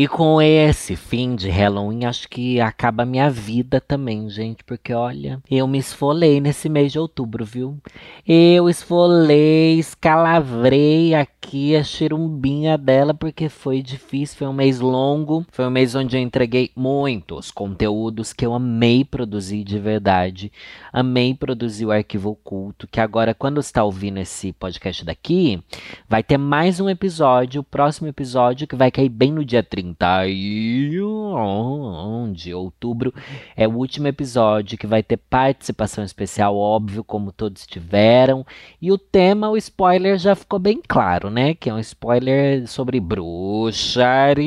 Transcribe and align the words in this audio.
E 0.00 0.06
com 0.06 0.40
esse 0.40 0.94
fim 0.94 1.34
de 1.34 1.50
Halloween, 1.50 2.04
acho 2.04 2.28
que 2.28 2.60
acaba 2.60 3.02
a 3.02 3.04
minha 3.04 3.28
vida 3.28 3.80
também, 3.80 4.30
gente. 4.30 4.62
Porque 4.62 4.94
olha, 4.94 5.42
eu 5.50 5.66
me 5.66 5.76
esfolei 5.76 6.40
nesse 6.40 6.68
mês 6.68 6.92
de 6.92 7.00
outubro, 7.00 7.44
viu? 7.44 7.76
Eu 8.24 8.68
esfolei, 8.70 9.76
escalavrei 9.76 11.16
aqui 11.16 11.74
a 11.74 11.82
chirumbinha 11.82 12.78
dela, 12.78 13.12
porque 13.12 13.48
foi 13.48 13.82
difícil, 13.82 14.38
foi 14.38 14.46
um 14.46 14.52
mês 14.52 14.78
longo. 14.78 15.44
Foi 15.50 15.66
um 15.66 15.70
mês 15.70 15.96
onde 15.96 16.16
eu 16.16 16.22
entreguei 16.22 16.70
muitos 16.76 17.50
conteúdos 17.50 18.32
que 18.32 18.46
eu 18.46 18.54
amei 18.54 19.04
produzir 19.04 19.64
de 19.64 19.80
verdade. 19.80 20.52
Amei 20.92 21.34
produzir 21.34 21.86
o 21.86 21.90
arquivo 21.90 22.30
oculto, 22.30 22.86
que 22.86 23.00
agora, 23.00 23.34
quando 23.34 23.58
está 23.58 23.82
ouvindo 23.82 24.20
esse 24.20 24.52
podcast 24.52 25.04
daqui, 25.04 25.60
vai 26.08 26.22
ter 26.22 26.38
mais 26.38 26.78
um 26.78 26.88
episódio, 26.88 27.62
o 27.62 27.64
próximo 27.64 28.06
episódio, 28.06 28.68
que 28.68 28.76
vai 28.76 28.92
cair 28.92 29.08
bem 29.08 29.32
no 29.32 29.44
dia 29.44 29.60
30 29.60 29.87
31 29.94 32.32
de 32.32 32.54
outubro 32.54 33.12
é 33.56 33.66
o 33.66 33.72
último 33.72 34.06
episódio 34.08 34.78
que 34.78 34.86
vai 34.86 35.02
ter 35.02 35.16
participação 35.16 36.04
especial, 36.04 36.56
óbvio, 36.56 37.02
como 37.04 37.32
todos 37.32 37.66
tiveram. 37.66 38.46
E 38.80 38.90
o 38.92 38.98
tema, 38.98 39.50
o 39.50 39.56
spoiler 39.56 40.18
já 40.18 40.34
ficou 40.34 40.58
bem 40.58 40.80
claro, 40.86 41.30
né? 41.30 41.54
Que 41.54 41.70
é 41.70 41.74
um 41.74 41.78
spoiler 41.78 42.66
sobre 42.66 43.00
bruxaria. 43.00 44.42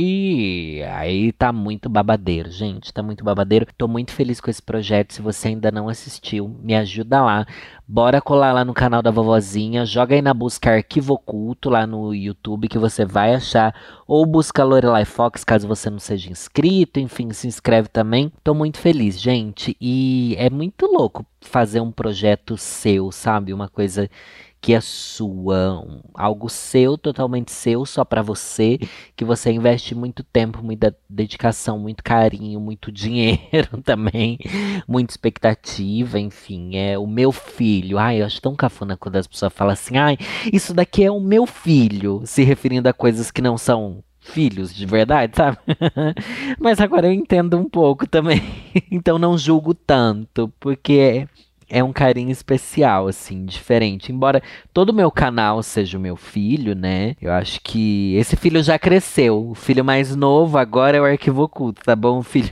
Aí 0.95 1.31
tá 1.31 1.51
muito 1.51 1.89
babadeiro, 1.89 2.51
gente. 2.51 2.93
Tá 2.93 3.01
muito 3.03 3.23
babadeiro. 3.23 3.65
Tô 3.77 3.87
muito 3.87 4.11
feliz 4.11 4.41
com 4.41 4.49
esse 4.49 4.61
projeto. 4.61 5.13
Se 5.13 5.21
você 5.21 5.49
ainda 5.49 5.71
não 5.71 5.89
assistiu, 5.89 6.49
me 6.61 6.75
ajuda 6.75 7.21
lá. 7.21 7.45
Bora 7.93 8.21
colar 8.21 8.53
lá 8.53 8.63
no 8.63 8.73
canal 8.73 9.01
da 9.01 9.11
vovozinha, 9.11 9.85
joga 9.85 10.15
aí 10.15 10.21
na 10.21 10.33
busca 10.33 10.71
Arquivo 10.71 11.15
Oculto 11.15 11.69
lá 11.69 11.85
no 11.85 12.15
YouTube 12.15 12.69
que 12.69 12.79
você 12.79 13.03
vai 13.03 13.35
achar, 13.35 13.75
ou 14.07 14.25
busca 14.25 14.63
Lorelai 14.63 15.03
Fox 15.03 15.43
caso 15.43 15.67
você 15.67 15.89
não 15.89 15.99
seja 15.99 16.31
inscrito, 16.31 17.01
enfim, 17.01 17.33
se 17.33 17.49
inscreve 17.49 17.89
também. 17.89 18.31
Tô 18.45 18.53
muito 18.53 18.77
feliz, 18.77 19.19
gente, 19.19 19.75
e 19.81 20.37
é 20.37 20.49
muito 20.49 20.85
louco 20.85 21.25
fazer 21.41 21.81
um 21.81 21.91
projeto 21.91 22.55
seu, 22.55 23.11
sabe? 23.11 23.53
Uma 23.53 23.67
coisa 23.67 24.09
que 24.61 24.73
é 24.73 24.79
sua, 24.79 25.83
algo 26.13 26.47
seu, 26.47 26.95
totalmente 26.95 27.51
seu, 27.51 27.83
só 27.83 28.05
para 28.05 28.21
você, 28.21 28.77
que 29.15 29.25
você 29.25 29.51
investe 29.51 29.95
muito 29.95 30.23
tempo, 30.23 30.63
muita 30.63 30.95
dedicação, 31.09 31.79
muito 31.79 32.03
carinho, 32.03 32.59
muito 32.59 32.91
dinheiro 32.93 33.81
também, 33.83 34.37
muita 34.87 35.13
expectativa, 35.13 36.19
enfim, 36.19 36.77
é 36.77 36.97
o 36.97 37.07
meu 37.07 37.31
filho. 37.31 37.97
Ai, 37.97 38.21
eu 38.21 38.25
acho 38.25 38.39
tão 38.39 38.55
cafona 38.55 38.95
quando 38.95 39.15
as 39.15 39.25
pessoas 39.25 39.51
falam 39.51 39.73
assim, 39.73 39.97
ai, 39.97 40.17
isso 40.53 40.75
daqui 40.75 41.03
é 41.03 41.11
o 41.11 41.19
meu 41.19 41.47
filho, 41.47 42.21
se 42.23 42.43
referindo 42.43 42.87
a 42.87 42.93
coisas 42.93 43.31
que 43.31 43.41
não 43.41 43.57
são 43.57 44.03
filhos 44.19 44.73
de 44.73 44.85
verdade, 44.85 45.35
sabe? 45.35 45.57
Mas 46.59 46.79
agora 46.79 47.07
eu 47.07 47.11
entendo 47.11 47.57
um 47.57 47.67
pouco 47.67 48.07
também. 48.07 48.41
então 48.91 49.17
não 49.17 49.35
julgo 49.35 49.73
tanto, 49.73 50.53
porque 50.59 51.27
é 51.71 51.81
um 51.81 51.93
carinho 51.93 52.29
especial, 52.29 53.07
assim, 53.07 53.45
diferente. 53.45 54.11
Embora 54.11 54.43
todo 54.73 54.89
o 54.89 54.93
meu 54.93 55.09
canal 55.09 55.63
seja 55.63 55.97
o 55.97 56.01
meu 56.01 56.17
filho, 56.17 56.75
né? 56.75 57.15
Eu 57.21 57.31
acho 57.31 57.61
que 57.61 58.13
esse 58.15 58.35
filho 58.35 58.61
já 58.61 58.77
cresceu. 58.77 59.49
O 59.49 59.55
filho 59.55 59.83
mais 59.83 60.13
novo 60.13 60.57
agora 60.57 60.97
é 60.97 61.01
o 61.01 61.05
arquivo 61.05 61.43
oculto, 61.43 61.81
tá 61.81 61.95
bom, 61.95 62.21
filho? 62.23 62.51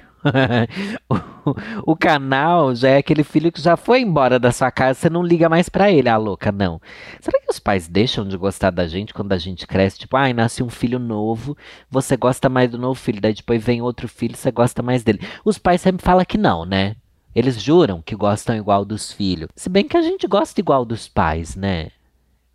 o, 1.10 1.92
o, 1.92 1.96
canal 1.96 2.76
já 2.76 2.90
é 2.90 2.98
aquele 2.98 3.24
filho 3.24 3.54
que 3.54 3.62
já 3.62 3.78
foi 3.78 4.02
embora 4.02 4.38
da 4.38 4.52
sua 4.52 4.70
casa, 4.70 5.00
você 5.00 5.10
não 5.10 5.24
liga 5.24 5.48
mais 5.48 5.70
para 5.70 5.90
ele, 5.90 6.10
a 6.10 6.16
ah, 6.16 6.18
louca, 6.18 6.52
não. 6.52 6.82
Será 7.22 7.40
que 7.40 7.50
os 7.50 7.58
pais 7.58 7.88
deixam 7.88 8.28
de 8.28 8.36
gostar 8.36 8.70
da 8.70 8.86
gente 8.86 9.14
quando 9.14 9.32
a 9.32 9.38
gente 9.38 9.66
cresce? 9.66 10.00
Tipo, 10.00 10.18
ai, 10.18 10.34
nasce 10.34 10.62
um 10.62 10.70
filho 10.70 11.00
novo, 11.00 11.58
você 11.90 12.18
gosta 12.18 12.50
mais 12.50 12.70
do 12.70 12.78
novo 12.78 13.00
filho, 13.00 13.22
daí 13.22 13.34
depois 13.34 13.64
vem 13.64 13.82
outro 13.82 14.10
filho, 14.10 14.36
você 14.36 14.52
gosta 14.52 14.84
mais 14.84 15.04
dele. 15.04 15.22
Os 15.46 15.58
pais 15.58 15.80
sempre 15.80 16.04
falam 16.04 16.26
que 16.26 16.38
não, 16.38 16.66
né? 16.66 16.98
Eles 17.34 17.62
juram 17.62 18.02
que 18.02 18.16
gostam 18.16 18.56
igual 18.56 18.84
dos 18.84 19.12
filhos. 19.12 19.50
Se 19.56 19.70
bem 19.70 19.88
que 19.88 19.98
a 19.98 20.02
gente 20.02 20.28
gosta 20.28 20.60
igual 20.60 20.84
dos 20.84 21.08
pais, 21.08 21.56
né? 21.56 21.92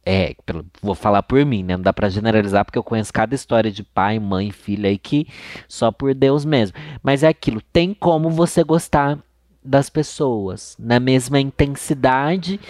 É, 0.07 0.35
vou 0.83 0.95
falar 0.95 1.23
por 1.23 1.45
mim, 1.47 1.63
né? 1.63 1.77
Não 1.77 1.83
dá 1.83 1.93
pra 1.93 2.11
generalizar, 2.11 2.65
porque 2.65 2.79
eu 2.79 2.85
conheço 2.85 3.13
cada 3.13 3.35
história 3.35 3.71
de 3.71 3.83
pai, 3.83 4.19
mãe, 4.19 4.51
filho 4.51 4.87
aí 4.87 4.99
que 4.99 5.27
só 5.67 5.91
por 5.91 6.15
Deus 6.15 6.45
mesmo. 6.45 6.77
Mas 7.03 7.23
é 7.23 7.29
aquilo, 7.29 7.63
tem 7.73 7.95
como 7.95 8.29
você 8.29 8.63
gostar 8.63 9.19
das 9.65 9.89
pessoas 9.89 10.77
na 10.79 11.01
mesma 11.01 11.41
intensidade, 11.41 12.61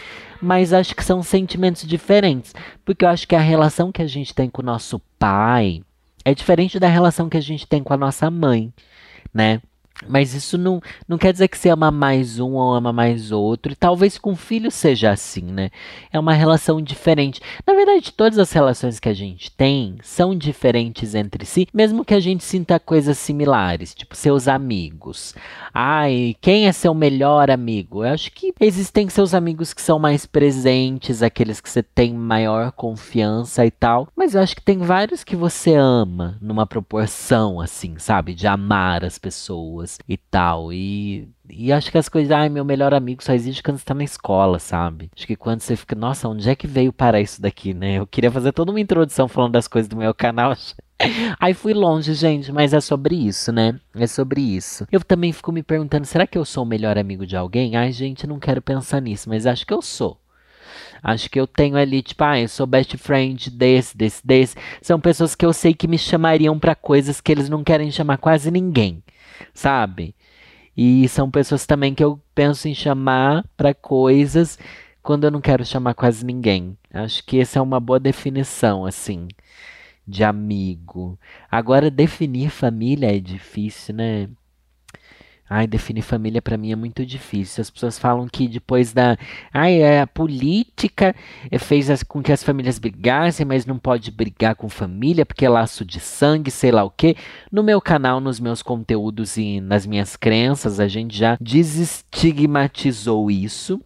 mas 0.41 0.73
acho 0.73 0.95
que 0.95 1.05
são 1.05 1.23
sentimentos 1.23 1.85
diferentes. 1.85 2.55
Porque 2.85 3.05
eu 3.05 3.09
acho 3.09 3.27
que 3.27 3.35
a 3.35 3.41
relação 3.41 3.91
que 3.91 4.03
a 4.03 4.07
gente 4.07 4.33
tem 4.33 4.49
com 4.49 4.63
o 4.63 4.65
nosso 4.65 5.01
pai 5.19 5.83
é 6.25 6.35
diferente 6.35 6.79
da 6.79 6.89
relação 6.89 7.29
que 7.29 7.37
a 7.37 7.43
gente 7.43 7.67
tem 7.67 7.83
com 7.83 7.93
a 7.93 7.97
nossa 7.97 8.31
mãe, 8.31 8.73
né? 9.33 9.61
Mas 10.09 10.35
isso 10.35 10.59
não, 10.59 10.81
não 11.07 11.17
quer 11.17 11.33
dizer 11.33 11.47
que 11.47 11.57
você 11.57 11.69
ama 11.69 11.91
mais 11.91 12.41
um 12.41 12.55
ou 12.55 12.75
ama 12.75 12.93
mais 12.93 13.31
outro. 13.31 13.73
E 13.73 13.77
talvez 13.77 14.19
com 14.19 14.35
filho 14.35 14.71
seja 14.71 15.13
assim, 15.13 15.43
né? 15.43 15.71
É 16.13 16.19
uma 16.19 16.33
relação 16.33 16.83
diferente. 16.83 17.41
Na 17.67 17.75
verdade, 17.75 18.13
todas 18.13 18.39
as 18.39 18.53
relações 18.53 18.99
que 18.99 19.09
a 19.09 19.15
gente 19.15 19.51
tem 19.53 19.97
são 20.03 20.37
diferentes 20.37 21.15
entre 21.15 21.47
si, 21.47 21.69
mesmo 21.73 22.05
que 22.05 22.15
a 22.15 22.21
gente 22.21 22.43
sinta 22.43 22.81
coisas 22.81 23.19
similares, 23.19 23.95
tipo 23.95 24.17
seus 24.17 24.49
amigos. 24.49 25.35
Ai, 25.73 26.35
quem 26.41 26.67
é 26.67 26.73
seu 26.73 26.93
melhor 26.93 27.51
amigo? 27.51 28.05
Eu 28.05 28.13
acho 28.13 28.33
que 28.33 28.53
existem 28.61 29.09
seus 29.09 29.33
amigos 29.33 29.73
que 29.73 29.83
são 29.83 29.99
mais 29.99 30.27
presentes, 30.27 31.23
aqueles 31.23 31.61
que 31.61 31.71
você 31.71 31.83
tem 31.83 32.13
maior 32.13 32.73
confiança 32.73 33.65
e 33.65 33.71
tal. 33.71 34.09
Mas 34.17 34.35
eu 34.35 34.43
acho 34.43 34.57
que 34.57 34.63
tem 34.63 34.79
vários 34.79 35.23
que 35.23 35.37
você 35.37 35.75
ama 35.75 36.37
numa 36.41 36.67
proporção, 36.67 37.61
assim, 37.61 37.97
sabe? 37.99 38.35
De 38.35 38.47
amar 38.47 39.05
as 39.05 39.19
pessoas 39.19 39.84
pessoas 39.85 39.99
e 40.09 40.17
tal. 40.17 40.73
E, 40.73 41.29
e 41.49 41.73
acho 41.73 41.91
que 41.91 41.99
as 41.99 42.09
coisas, 42.09 42.33
ai, 42.33 42.49
meu 42.49 42.65
melhor 42.65 42.95
amigo 42.95 43.23
só 43.23 43.33
existe 43.33 43.63
quando 43.63 43.79
você 43.79 43.85
tá 43.85 43.95
na 43.95 44.05
escola, 44.05 44.59
sabe? 44.59 45.11
Acho 45.15 45.27
que 45.27 45.37
quando 45.37 45.61
você 45.61 45.77
fica, 45.77 45.95
nossa, 45.95 46.29
onde 46.29 46.49
é 46.49 46.57
que 46.57 46.67
veio 46.67 46.93
parar 46.93 47.21
isso 47.21 47.41
daqui, 47.41 47.75
né? 47.75 47.99
Eu 47.99 48.07
queria 48.07 48.31
fazer 48.31 48.53
toda 48.53 48.71
uma 48.71 48.81
introdução 48.81 49.29
falando 49.29 49.53
das 49.53 49.69
coisas 49.69 49.89
do 49.89 49.97
meu 49.97 50.15
canal. 50.15 50.57
Aí 51.39 51.55
fui 51.55 51.75
longe, 51.75 52.15
gente, 52.15 52.51
mas 52.51 52.73
é 52.73 52.81
sobre 52.81 53.15
isso, 53.15 53.53
né? 53.53 53.79
É 53.95 54.07
sobre 54.07 54.41
isso. 54.41 54.87
Eu 54.91 55.01
também 55.01 55.33
fico 55.33 55.53
me 55.53 55.63
perguntando, 55.63 56.07
será 56.07 56.27
que 56.27 56.39
eu 56.39 56.45
sou 56.45 56.65
o 56.65 56.67
melhor 56.67 56.97
amigo 56.97 57.27
de 57.27 57.37
alguém? 57.37 57.77
Ai, 57.77 57.93
gente, 57.93 58.27
não 58.27 58.39
quero 58.39 58.63
pensar 58.63 59.01
nisso, 59.01 59.29
mas 59.29 59.47
acho 59.47 59.67
que 59.67 59.75
eu 59.75 59.83
sou. 59.83 60.19
Acho 61.03 61.29
que 61.29 61.39
eu 61.39 61.47
tenho 61.47 61.77
ali, 61.77 62.01
tipo, 62.03 62.25
ah, 62.25 62.41
eu 62.41 62.49
sou 62.49 62.67
best 62.67 62.97
friend 62.97 63.51
desse, 63.51 63.95
desse, 63.95 64.27
desse. 64.27 64.57
São 64.81 64.99
pessoas 64.99 65.35
que 65.35 65.45
eu 65.45 65.53
sei 65.53 65.75
que 65.75 65.87
me 65.87 65.99
chamariam 65.99 66.59
para 66.59 66.75
coisas 66.75 67.21
que 67.21 67.31
eles 67.31 67.51
não 67.51 67.63
querem 67.63 67.91
chamar 67.91 68.17
quase 68.17 68.51
ninguém 68.51 69.03
sabe? 69.53 70.15
E 70.77 71.09
são 71.09 71.31
pessoas 71.31 71.67
também 71.67 71.95
que 71.95 72.03
eu 72.03 72.21
penso 72.35 72.69
em 72.69 72.75
chamar 72.75 73.45
para 73.57 73.73
coisas 73.75 74.59
quando 75.03 75.25
eu 75.25 75.31
não 75.31 75.41
quero 75.41 75.65
chamar 75.65 75.95
quase 75.95 76.25
ninguém. 76.25 76.77
Acho 76.93 77.23
que 77.25 77.39
essa 77.39 77.59
é 77.59 77.63
uma 77.63 77.79
boa 77.79 78.01
definição, 78.01 78.85
assim, 78.87 79.29
de 80.07 80.25
amigo. 80.25 81.19
Agora, 81.51 81.91
definir 81.91 82.51
família 82.51 83.15
é 83.17 83.21
difícil, 83.21 83.95
né? 83.95 84.29
Ai, 85.49 85.67
definir 85.67 86.01
família 86.01 86.41
para 86.41 86.57
mim 86.57 86.73
é 86.73 86.77
muito 86.77 87.05
difícil. 87.05 87.61
As 87.61 87.71
pessoas 87.71 87.99
falam 87.99 88.27
que 88.27 88.49
depois 88.49 88.93
da. 88.95 89.17
Ai, 89.53 89.83
é, 89.83 90.01
a 90.01 90.07
política 90.07 91.15
eh, 91.51 91.59
fez 91.59 91.91
as, 91.91 92.03
com 92.03 92.23
que 92.23 92.33
as 92.33 92.43
famílias 92.43 92.79
brigassem, 92.79 93.45
mas 93.45 93.67
não 93.67 93.79
pode 93.79 94.11
brigar 94.11 94.57
com 94.57 94.69
família 94.71 95.27
porque 95.27 95.45
é 95.45 95.49
laço 95.49 95.85
de 95.85 96.01
sangue, 96.01 96.51
sei 96.51 96.71
lá 96.71 96.83
o 96.83 96.91
quê. 96.91 97.15
No 97.53 97.63
meu 97.63 97.81
canal, 97.81 98.21
nos 98.21 98.41
meus 98.41 98.63
conteúdos 98.63 99.37
e 99.37 99.61
nas 99.61 99.87
minhas 99.87 100.17
crenças, 100.17 100.81
a 100.81 100.89
gente 100.89 101.17
já 101.17 101.37
desestigmatizou 101.39 103.31
isso. 103.31 103.81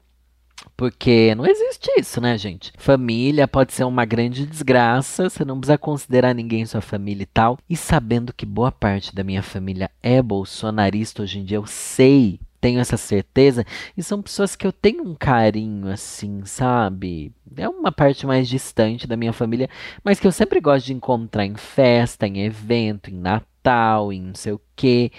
Porque 0.79 1.35
não 1.35 1.45
existe 1.45 1.91
isso, 1.99 2.21
né, 2.21 2.39
gente? 2.39 2.73
Família 2.79 3.49
pode 3.49 3.73
ser 3.73 3.83
uma 3.83 4.05
grande 4.05 4.47
desgraça, 4.47 5.29
você 5.29 5.45
não 5.45 5.59
precisa 5.59 5.77
considerar 5.77 6.33
ninguém 6.33 6.65
sua 6.65 6.81
família 6.81 7.25
e 7.25 7.27
tal. 7.27 7.59
E 7.69 7.77
sabendo 7.77 8.33
que 8.33 8.47
boa 8.47 8.71
parte 8.71 9.13
da 9.13 9.25
minha 9.25 9.43
família 9.43 9.91
é 10.01 10.23
bolsonarista 10.23 11.25
hoje 11.25 11.41
em 11.41 11.45
dia, 11.45 11.57
eu 11.57 11.67
sei, 11.67 12.39
tenho 12.61 12.79
essa 12.79 12.97
certeza, 12.97 13.67
e 13.97 14.05
são 14.05 14.23
pessoas 14.23 14.55
que 14.55 14.65
eu 14.65 14.71
tenho 14.71 15.03
um 15.03 15.17
carinho 15.17 15.89
assim, 15.89 16.45
sabe? 16.45 17.33
É 17.57 17.69
uma 17.69 17.91
parte 17.91 18.25
mais 18.25 18.49
distante 18.49 19.05
da 19.05 19.17
minha 19.17 19.33
família, 19.33 19.69
mas 20.05 20.21
que 20.21 20.29
eu 20.29 20.33
sempre 20.33 20.61
gosto 20.61 20.87
de 20.87 20.93
encontrar 20.93 21.45
em 21.45 21.57
festa, 21.57 22.25
em 22.25 22.45
evento, 22.45 23.11
em 23.11 23.15
Natal 23.15 23.48
Natal 23.59 24.13
e 24.13 24.21
não 24.21 24.35
sei 24.35 24.53
o 24.53 24.61
quê. 24.75 25.11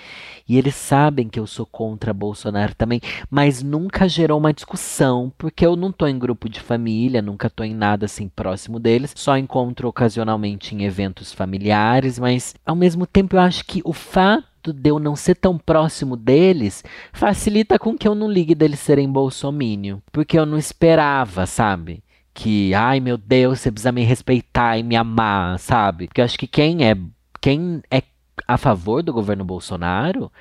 E 0.48 0.58
eles 0.58 0.76
sabem 0.76 1.28
que 1.28 1.40
eu 1.40 1.46
sou 1.46 1.66
contra 1.66 2.14
Bolsonaro 2.14 2.74
também, 2.74 3.02
mas 3.30 3.62
nunca 3.62 4.08
gerou 4.08 4.40
uma 4.40 4.54
discussão, 4.54 5.32
porque 5.38 5.66
eu 5.66 5.76
não 5.76 5.92
tô 5.92 6.08
em 6.08 6.18
grupo 6.18 6.50
de 6.50 6.60
família, 6.60 7.22
nunca 7.22 7.50
tô 7.50 7.64
em 7.64 7.74
nada 7.74 8.06
assim 8.06 8.28
próximo 8.28 8.80
deles, 8.80 9.14
só 9.16 9.38
encontro 9.38 9.88
ocasionalmente 9.88 10.74
em 10.74 10.84
eventos 10.84 11.32
familiares, 11.32 12.18
mas 12.18 12.56
ao 12.66 12.76
mesmo 12.76 13.06
tempo 13.06 13.36
eu 13.36 13.42
acho 13.42 13.64
que 13.66 13.82
o 13.84 13.94
fato 13.94 14.74
de 14.74 14.90
eu 14.90 15.00
não 15.00 15.16
ser 15.16 15.36
tão 15.36 15.58
próximo 15.58 16.16
deles 16.18 16.84
facilita 17.14 17.78
com 17.78 17.98
que 17.98 18.08
eu 18.08 18.16
não 18.16 18.30
ligue 18.30 18.56
deles 18.56 18.80
serem 18.80 19.10
bolsomínio, 19.12 20.02
porque 20.12 20.38
eu 20.38 20.46
não 20.46 20.58
esperava, 20.58 21.46
sabe? 21.46 22.04
Que, 22.34 22.74
ai 22.74 23.00
meu 23.00 23.18
Deus, 23.18 23.60
você 23.60 23.72
precisa 23.72 23.92
me 23.92 24.04
respeitar 24.04 24.78
e 24.78 24.84
me 24.84 24.96
amar, 24.96 25.60
sabe? 25.60 26.08
Porque 26.08 26.22
eu 26.22 26.26
acho 26.26 26.40
que 26.40 26.48
quem 26.48 26.86
é 26.86 26.96
quem 27.42 27.82
é 27.90 28.02
a 28.48 28.58
favor 28.58 29.04
do 29.04 29.14
governo 29.14 29.46
Bolsonaro 29.46 30.32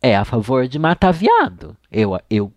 é 0.00 0.16
a 0.16 0.24
favor 0.24 0.66
de 0.66 0.78
matar 0.78 1.12
viado. 1.12 1.76
Eu, 1.90 2.18
eu 2.28 2.52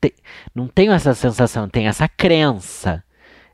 te, 0.00 0.14
não 0.54 0.68
tenho 0.68 0.92
essa 0.92 1.14
sensação, 1.14 1.68
tenho 1.68 1.88
essa 1.88 2.08
crença. 2.08 3.02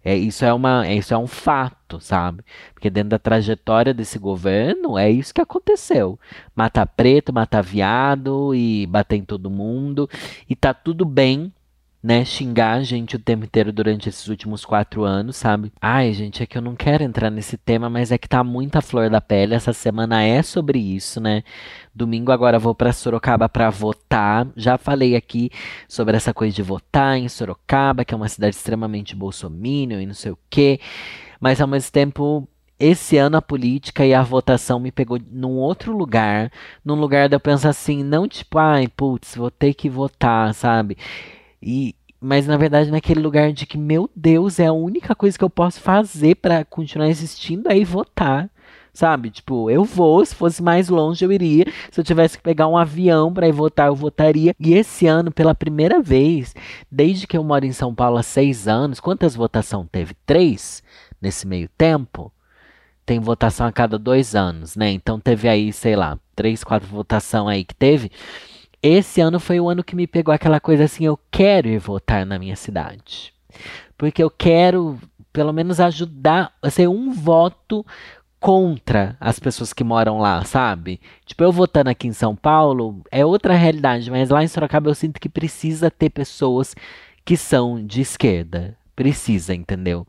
É, 0.03 0.17
isso, 0.17 0.44
é 0.44 0.53
uma, 0.53 0.87
é, 0.87 0.94
isso 0.94 1.12
é 1.12 1.19
um 1.19 1.27
fato, 1.27 2.00
sabe? 2.00 2.43
Porque 2.73 2.88
dentro 2.88 3.11
da 3.11 3.19
trajetória 3.19 3.93
desse 3.93 4.19
governo 4.19 4.97
é 4.97 5.11
isso 5.11 5.35
que 5.35 5.41
aconteceu. 5.43 6.19
Matar 6.55 6.87
preto, 6.87 7.32
matar 7.32 7.62
viado 7.62 8.55
e 8.55 8.87
bater 8.87 9.17
em 9.17 9.25
todo 9.25 9.50
mundo. 9.50 10.09
E 10.49 10.56
tá 10.56 10.73
tudo 10.73 11.05
bem 11.05 11.53
né, 12.02 12.25
xingar 12.25 12.79
a 12.79 12.82
gente 12.82 13.17
o 13.17 13.19
tempo 13.19 13.44
inteiro 13.44 13.73
durante 13.73 14.08
esses 14.08 14.26
últimos 14.26 14.64
quatro 14.64 15.05
anos, 15.05 15.37
sabe? 15.37 15.70
Ai, 15.81 16.12
gente, 16.14 16.43
é 16.43 16.47
que 16.47 16.56
eu 16.56 16.62
não 16.62 16.75
quero 16.75 17.05
entrar 17.05 17.31
nesse 17.31 17.58
tema, 17.58 17.91
mas 17.91 18.11
é 18.11 18.17
que 18.17 18.29
tá 18.29 18.43
muita 18.43 18.81
flor 18.81 19.11
da 19.11 19.20
pele. 19.20 19.55
Essa 19.55 19.73
semana 19.75 20.23
é 20.23 20.43
sobre 20.43 20.79
isso, 20.79 21.20
né? 21.20 21.43
Domingo 21.94 22.32
agora 22.32 22.58
vou 22.58 22.75
para 22.75 22.93
Sorocaba 22.93 23.49
para 23.49 23.69
votar. 23.69 24.49
Já 24.56 24.79
falei 24.79 25.14
aqui 25.14 25.50
sobre 25.87 26.17
essa 26.17 26.32
coisa 26.32 26.55
de 26.56 26.62
votar 26.62 27.19
em 27.19 27.29
Sorocaba, 27.29 28.05
que 28.05 28.14
é 28.14 28.17
uma 28.17 28.29
cidade 28.29 28.56
extremamente 28.56 29.14
bolsominion 29.14 30.00
e 30.00 30.06
não 30.06 30.14
sei 30.14 30.32
o 30.32 30.38
quê. 30.49 30.81
Mas 31.38 31.61
ao 31.61 31.69
mesmo 31.69 31.93
tempo, 31.93 32.49
esse 32.79 33.19
ano 33.19 33.37
a 33.37 33.43
política 33.43 34.06
e 34.06 34.14
a 34.14 34.23
votação 34.23 34.81
me 34.81 34.91
pegou 34.91 35.19
num 35.31 35.56
outro 35.56 35.94
lugar, 35.94 36.50
num 36.82 36.94
lugar 36.94 37.29
de 37.29 37.37
eu 37.37 37.41
pensar 37.41 37.70
assim, 37.70 38.03
não 38.03 38.26
tipo, 38.26 38.58
ai, 38.58 38.88
putz, 38.88 39.37
vou 39.37 39.50
ter 39.50 39.75
que 39.75 39.91
votar, 39.91 40.55
sabe? 40.55 40.96
E, 41.62 41.95
mas 42.21 42.47
na 42.47 42.57
verdade 42.57 42.91
naquele 42.91 43.21
lugar 43.21 43.53
de 43.53 43.67
que, 43.67 43.79
meu 43.79 44.09
Deus, 44.15 44.59
é 44.59 44.67
a 44.67 44.73
única 44.73 45.15
coisa 45.15 45.39
que 45.39 45.45
eu 45.45 45.51
posso 45.51 45.81
fazer 45.81 46.37
para 46.37 46.65
continuar 46.65 47.09
existindo 47.09 47.71
é 47.71 47.77
ir 47.77 47.85
votar. 47.85 48.51
Sabe? 48.93 49.31
Tipo, 49.31 49.71
eu 49.71 49.85
vou, 49.85 50.25
se 50.25 50.35
fosse 50.35 50.62
mais 50.62 50.89
longe 50.89 51.25
eu 51.25 51.33
iria. 51.33 51.65
Se 51.91 52.01
eu 52.01 52.05
tivesse 52.05 52.37
que 52.37 52.43
pegar 52.43 52.67
um 52.67 52.77
avião 52.77 53.33
para 53.33 53.49
ir 53.49 53.53
votar, 53.53 53.87
eu 53.87 53.95
votaria. 53.95 54.55
E 54.59 54.75
esse 54.75 55.07
ano, 55.07 55.31
pela 55.31 55.55
primeira 55.55 56.03
vez, 56.03 56.55
desde 56.91 57.27
que 57.27 57.37
eu 57.37 57.45
moro 57.45 57.65
em 57.65 57.73
São 57.73 57.95
Paulo 57.95 58.17
há 58.19 58.23
seis 58.23 58.67
anos, 58.67 58.99
quantas 58.99 59.37
votações 59.37 59.87
teve? 59.93 60.15
Três 60.27 60.83
nesse 61.21 61.47
meio 61.47 61.69
tempo? 61.79 62.33
Tem 63.06 63.21
votação 63.21 63.67
a 63.67 63.73
cada 63.73 63.99
dois 63.99 64.35
anos, 64.35 64.77
né? 64.77 64.91
Então 64.91 65.19
teve 65.19 65.49
aí, 65.49 65.73
sei 65.73 65.97
lá, 65.97 66.19
três, 66.35 66.63
quatro 66.65 66.89
votações 66.89 67.49
aí 67.49 67.65
que 67.65 67.75
teve. 67.75 68.11
Esse 68.82 69.21
ano 69.21 69.38
foi 69.38 69.61
o 69.61 69.69
ano 69.69 69.85
que 69.85 69.94
me 69.94 70.06
pegou 70.06 70.32
aquela 70.32 70.59
coisa 70.59 70.85
assim, 70.85 71.05
eu 71.05 71.19
quero 71.31 71.69
ir 71.69 71.79
votar 71.79 72.25
na 72.25 72.38
minha 72.38 72.56
cidade. 72.56 73.32
Porque 73.97 74.23
eu 74.23 74.31
quero, 74.31 74.99
pelo 75.32 75.53
menos, 75.53 75.81
ajudar 75.81 76.53
ser 76.71 76.88
um 76.88 77.12
voto 77.12 77.85
contra 78.41 79.17
as 79.21 79.38
pessoas 79.38 79.75
que 79.75 79.85
moram 79.85 80.19
lá, 80.19 80.43
sabe? 80.44 80.99
Tipo, 81.27 81.44
eu 81.44 81.53
votando 81.53 81.91
aqui 81.91 82.09
em 82.09 82.12
São 82.12 82.35
Paulo 82.35 83.03
é 83.11 83.25
outra 83.25 83.55
realidade, 83.55 84.11
mas 84.11 84.31
lá 84.31 84.43
em 84.43 84.49
Sorocaba 84.49 84.88
eu 84.88 84.94
sinto 84.94 85.21
que 85.21 85.29
precisa 85.29 85.91
ter 85.91 86.09
pessoas 86.09 86.75
que 87.23 87.37
são 87.37 87.85
de 87.85 88.00
esquerda. 88.00 88.77
Precisa, 88.97 89.55
entendeu? 89.55 90.06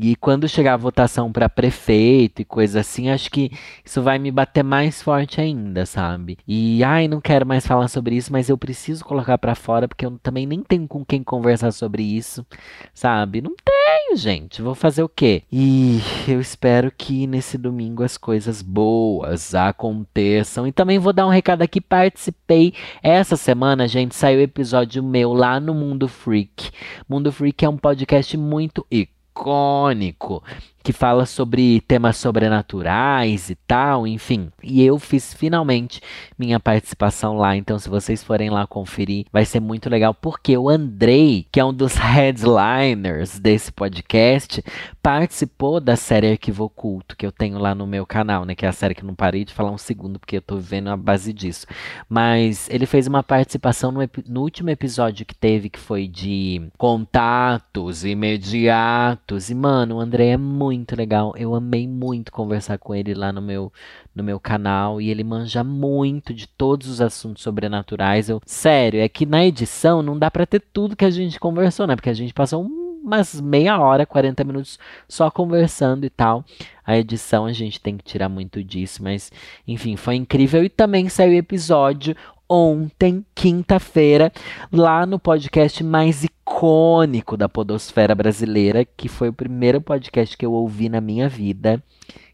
E 0.00 0.16
quando 0.16 0.48
chegar 0.48 0.74
a 0.74 0.78
votação 0.78 1.30
para 1.32 1.48
prefeito 1.48 2.42
e 2.42 2.44
coisa 2.44 2.80
assim, 2.80 3.10
acho 3.10 3.30
que 3.30 3.50
isso 3.84 4.02
vai 4.02 4.18
me 4.18 4.30
bater 4.30 4.62
mais 4.62 5.02
forte 5.02 5.40
ainda, 5.40 5.86
sabe? 5.86 6.38
E 6.46 6.82
ai, 6.82 7.08
não 7.08 7.20
quero 7.20 7.46
mais 7.46 7.66
falar 7.66 7.88
sobre 7.88 8.16
isso, 8.16 8.32
mas 8.32 8.48
eu 8.48 8.58
preciso 8.58 9.04
colocar 9.04 9.38
para 9.38 9.54
fora 9.54 9.88
porque 9.88 10.06
eu 10.06 10.18
também 10.22 10.46
nem 10.46 10.62
tenho 10.62 10.86
com 10.86 11.04
quem 11.04 11.22
conversar 11.22 11.72
sobre 11.72 12.02
isso, 12.02 12.46
sabe? 12.92 13.40
Não 13.40 13.54
tenho, 13.56 14.16
gente. 14.16 14.62
Vou 14.62 14.74
fazer 14.74 15.02
o 15.02 15.08
quê? 15.08 15.42
E 15.50 16.00
eu 16.26 16.40
espero 16.40 16.92
que 16.96 17.26
nesse 17.26 17.56
domingo 17.58 18.02
as 18.02 18.16
coisas 18.16 18.62
boas 18.62 19.54
aconteçam. 19.54 20.66
E 20.66 20.72
também 20.72 20.98
vou 20.98 21.12
dar 21.12 21.26
um 21.26 21.30
recado 21.30 21.62
aqui, 21.62 21.80
participei 21.80 22.74
essa 23.02 23.36
semana, 23.36 23.86
gente, 23.88 24.14
saiu 24.14 24.40
episódio 24.40 25.02
meu 25.02 25.32
lá 25.32 25.60
no 25.60 25.74
Mundo 25.74 26.08
Freak. 26.08 26.70
Mundo 27.08 27.32
Freak 27.32 27.64
é 27.64 27.68
um 27.68 27.76
podcast 27.76 28.36
muito 28.36 28.86
icônico 29.34 30.42
que 30.84 30.92
fala 30.92 31.24
sobre 31.24 31.80
temas 31.80 32.18
sobrenaturais 32.18 33.48
e 33.48 33.54
tal, 33.54 34.06
enfim. 34.06 34.50
E 34.62 34.84
eu 34.84 34.98
fiz 34.98 35.32
finalmente 35.32 36.02
minha 36.38 36.60
participação 36.60 37.38
lá, 37.38 37.56
então 37.56 37.78
se 37.78 37.88
vocês 37.88 38.22
forem 38.22 38.50
lá 38.50 38.66
conferir, 38.66 39.24
vai 39.32 39.46
ser 39.46 39.60
muito 39.60 39.88
legal, 39.88 40.12
porque 40.12 40.56
o 40.58 40.68
Andrei, 40.68 41.46
que 41.50 41.58
é 41.58 41.64
um 41.64 41.72
dos 41.72 41.94
headliners 41.96 43.38
desse 43.38 43.72
podcast, 43.72 44.62
participou 45.02 45.80
da 45.80 45.96
série 45.96 46.32
Arquivo 46.32 46.64
Oculto 46.64 47.16
que 47.16 47.24
eu 47.24 47.32
tenho 47.32 47.58
lá 47.58 47.74
no 47.74 47.86
meu 47.86 48.04
canal, 48.04 48.44
né, 48.44 48.54
que 48.54 48.66
é 48.66 48.68
a 48.68 48.72
série 48.72 48.94
que 48.94 49.04
não 49.04 49.14
parei 49.14 49.46
de 49.46 49.54
falar 49.54 49.70
um 49.70 49.78
segundo, 49.78 50.18
porque 50.18 50.36
eu 50.36 50.42
tô 50.42 50.56
vivendo 50.56 50.88
a 50.88 50.96
base 50.98 51.32
disso. 51.32 51.66
Mas 52.06 52.68
ele 52.68 52.84
fez 52.84 53.06
uma 53.06 53.22
participação 53.22 53.90
no, 53.90 54.00
no 54.28 54.42
último 54.42 54.68
episódio 54.68 55.24
que 55.24 55.34
teve, 55.34 55.70
que 55.70 55.78
foi 55.78 56.06
de 56.06 56.68
contatos 56.76 58.04
imediatos, 58.04 59.48
e 59.48 59.54
mano, 59.54 59.96
o 59.96 60.00
Andrei 60.00 60.30
é 60.30 60.36
muito 60.36 60.73
muito 60.76 60.96
legal. 60.96 61.34
Eu 61.36 61.54
amei 61.54 61.86
muito 61.86 62.32
conversar 62.32 62.78
com 62.78 62.94
ele 62.94 63.14
lá 63.14 63.32
no 63.32 63.40
meu, 63.40 63.72
no 64.14 64.22
meu 64.22 64.38
canal. 64.38 65.00
E 65.00 65.10
ele 65.10 65.24
manja 65.24 65.64
muito 65.64 66.32
de 66.34 66.46
todos 66.46 66.88
os 66.88 67.00
assuntos 67.00 67.42
sobrenaturais. 67.42 68.28
Eu, 68.28 68.40
sério, 68.44 69.00
é 69.00 69.08
que 69.08 69.26
na 69.26 69.44
edição 69.44 70.02
não 70.02 70.18
dá 70.18 70.30
para 70.30 70.46
ter 70.46 70.62
tudo 70.72 70.96
que 70.96 71.04
a 71.04 71.10
gente 71.10 71.40
conversou, 71.40 71.86
né? 71.86 71.96
Porque 71.96 72.10
a 72.10 72.14
gente 72.14 72.34
passou 72.34 72.64
umas 72.64 73.38
meia 73.40 73.78
hora, 73.78 74.06
40 74.06 74.42
minutos 74.44 74.78
só 75.06 75.30
conversando 75.30 76.06
e 76.06 76.10
tal. 76.10 76.44
A 76.86 76.96
edição 76.96 77.44
a 77.44 77.52
gente 77.52 77.80
tem 77.80 77.96
que 77.96 78.04
tirar 78.04 78.28
muito 78.28 78.64
disso, 78.64 79.02
mas 79.02 79.30
enfim, 79.68 79.96
foi 79.96 80.16
incrível. 80.16 80.64
E 80.64 80.68
também 80.68 81.08
saiu 81.08 81.34
episódio 81.34 82.16
ontem, 82.48 83.24
quinta-feira, 83.34 84.32
lá 84.70 85.06
no 85.06 85.18
podcast 85.18 85.82
mais 85.82 86.24
icônico 86.54 87.36
da 87.36 87.48
podosfera 87.48 88.14
brasileira, 88.14 88.84
que 88.84 89.08
foi 89.08 89.28
o 89.28 89.32
primeiro 89.32 89.80
podcast 89.80 90.36
que 90.36 90.46
eu 90.46 90.52
ouvi 90.52 90.88
na 90.88 91.00
minha 91.00 91.28
vida, 91.28 91.82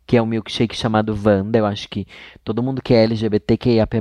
que 0.06 0.16
é 0.16 0.22
um 0.22 0.26
milkshake 0.26 0.76
chamado 0.76 1.18
Wanda. 1.24 1.58
Eu 1.58 1.64
acho 1.64 1.88
que 1.88 2.06
todo 2.44 2.62
mundo 2.62 2.82
que 2.82 2.92
é 2.92 3.02
LGBTQIAP+, 3.04 3.96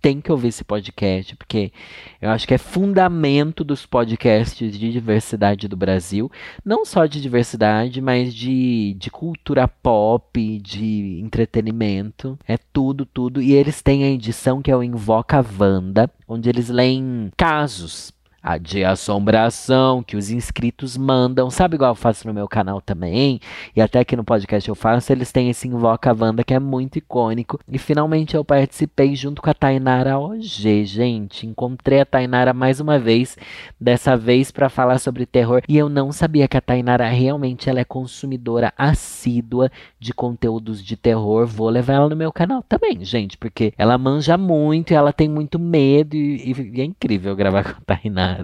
tem 0.00 0.20
que 0.20 0.30
ouvir 0.30 0.48
esse 0.48 0.62
podcast, 0.62 1.34
porque 1.34 1.72
eu 2.20 2.30
acho 2.30 2.46
que 2.46 2.54
é 2.54 2.58
fundamento 2.58 3.64
dos 3.64 3.84
podcasts 3.84 4.78
de 4.78 4.92
diversidade 4.92 5.66
do 5.66 5.76
Brasil. 5.76 6.30
Não 6.64 6.84
só 6.84 7.06
de 7.06 7.20
diversidade, 7.20 8.00
mas 8.00 8.32
de, 8.32 8.94
de 8.98 9.10
cultura 9.10 9.66
pop, 9.66 10.60
de 10.60 11.20
entretenimento. 11.20 12.38
É 12.46 12.56
tudo, 12.56 13.04
tudo. 13.04 13.42
E 13.42 13.52
eles 13.54 13.82
têm 13.82 14.04
a 14.04 14.10
edição 14.10 14.62
que 14.62 14.70
é 14.70 14.76
o 14.76 14.84
Invoca 14.84 15.44
Wanda, 15.58 16.08
onde 16.28 16.48
eles 16.48 16.68
leem 16.68 17.32
casos 17.36 18.12
a 18.48 18.56
de 18.56 18.82
assombração 18.82 20.02
que 20.02 20.16
os 20.16 20.30
inscritos 20.30 20.96
mandam. 20.96 21.50
Sabe 21.50 21.74
igual 21.74 21.90
eu 21.90 21.94
faço 21.94 22.26
no 22.26 22.32
meu 22.32 22.48
canal 22.48 22.80
também? 22.80 23.40
E 23.76 23.80
até 23.82 23.98
aqui 23.98 24.16
no 24.16 24.24
podcast 24.24 24.66
eu 24.66 24.74
faço. 24.74 25.12
Eles 25.12 25.30
têm 25.30 25.50
esse 25.50 25.68
Invoca 25.68 26.16
Wanda 26.18 26.42
que 26.42 26.54
é 26.54 26.58
muito 26.58 26.96
icônico. 26.96 27.60
E 27.70 27.76
finalmente 27.76 28.34
eu 28.34 28.42
participei 28.42 29.14
junto 29.14 29.42
com 29.42 29.50
a 29.50 29.54
Tainara 29.54 30.18
OG, 30.18 30.86
gente. 30.86 31.46
Encontrei 31.46 32.00
a 32.00 32.06
Tainara 32.06 32.54
mais 32.54 32.80
uma 32.80 32.98
vez. 32.98 33.36
Dessa 33.78 34.16
vez 34.16 34.50
para 34.50 34.70
falar 34.70 34.98
sobre 34.98 35.26
terror. 35.26 35.60
E 35.68 35.76
eu 35.76 35.90
não 35.90 36.10
sabia 36.10 36.48
que 36.48 36.56
a 36.56 36.62
Tainara 36.62 37.06
realmente 37.06 37.68
ela 37.68 37.80
é 37.80 37.84
consumidora 37.84 38.72
assídua 38.78 39.70
de 40.00 40.14
conteúdos 40.14 40.82
de 40.82 40.96
terror. 40.96 41.46
Vou 41.46 41.68
levar 41.68 41.94
ela 41.94 42.08
no 42.08 42.16
meu 42.16 42.32
canal 42.32 42.64
também, 42.66 43.04
gente. 43.04 43.36
Porque 43.36 43.74
ela 43.76 43.98
manja 43.98 44.38
muito 44.38 44.92
e 44.92 44.94
ela 44.94 45.12
tem 45.12 45.28
muito 45.28 45.58
medo. 45.58 46.16
E, 46.16 46.70
e 46.74 46.80
é 46.80 46.84
incrível 46.84 47.36
gravar 47.36 47.64
com 47.74 47.82
a 47.82 47.94
Tainara. 47.94 48.37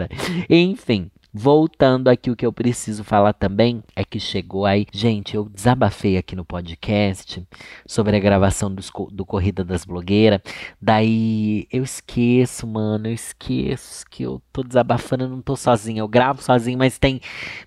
Enfim. 0.49 1.11
Voltando 1.35 2.07
aqui, 2.07 2.31
o 2.31 2.37
que 2.37 2.47
eu 2.47 2.53
preciso 2.53 3.03
falar 3.03 3.33
também 3.33 3.83
é 3.97 4.05
que 4.05 4.21
chegou 4.21 4.65
aí. 4.65 4.87
Gente, 4.93 5.35
eu 5.35 5.49
desabafei 5.53 6.17
aqui 6.17 6.37
no 6.37 6.45
podcast 6.45 7.45
sobre 7.85 8.17
a 8.17 8.21
gravação 8.21 8.73
do, 8.73 8.81
do 9.11 9.27
Corrida 9.27 9.65
das 9.65 9.85
Blogueiras. 9.85 10.41
Daí 10.81 11.67
eu 11.73 11.83
esqueço, 11.83 12.69
mano, 12.69 13.09
eu 13.09 13.13
esqueço 13.13 14.05
que 14.09 14.23
eu 14.23 14.41
tô 14.53 14.63
desabafando, 14.63 15.25
eu 15.25 15.29
não 15.29 15.43
tô 15.43 15.57
sozinho. 15.57 15.99
Eu 15.99 16.09
gravo 16.09 16.41
sozinho, 16.41 16.79
mas 16.79 16.99
tem 16.99 17.21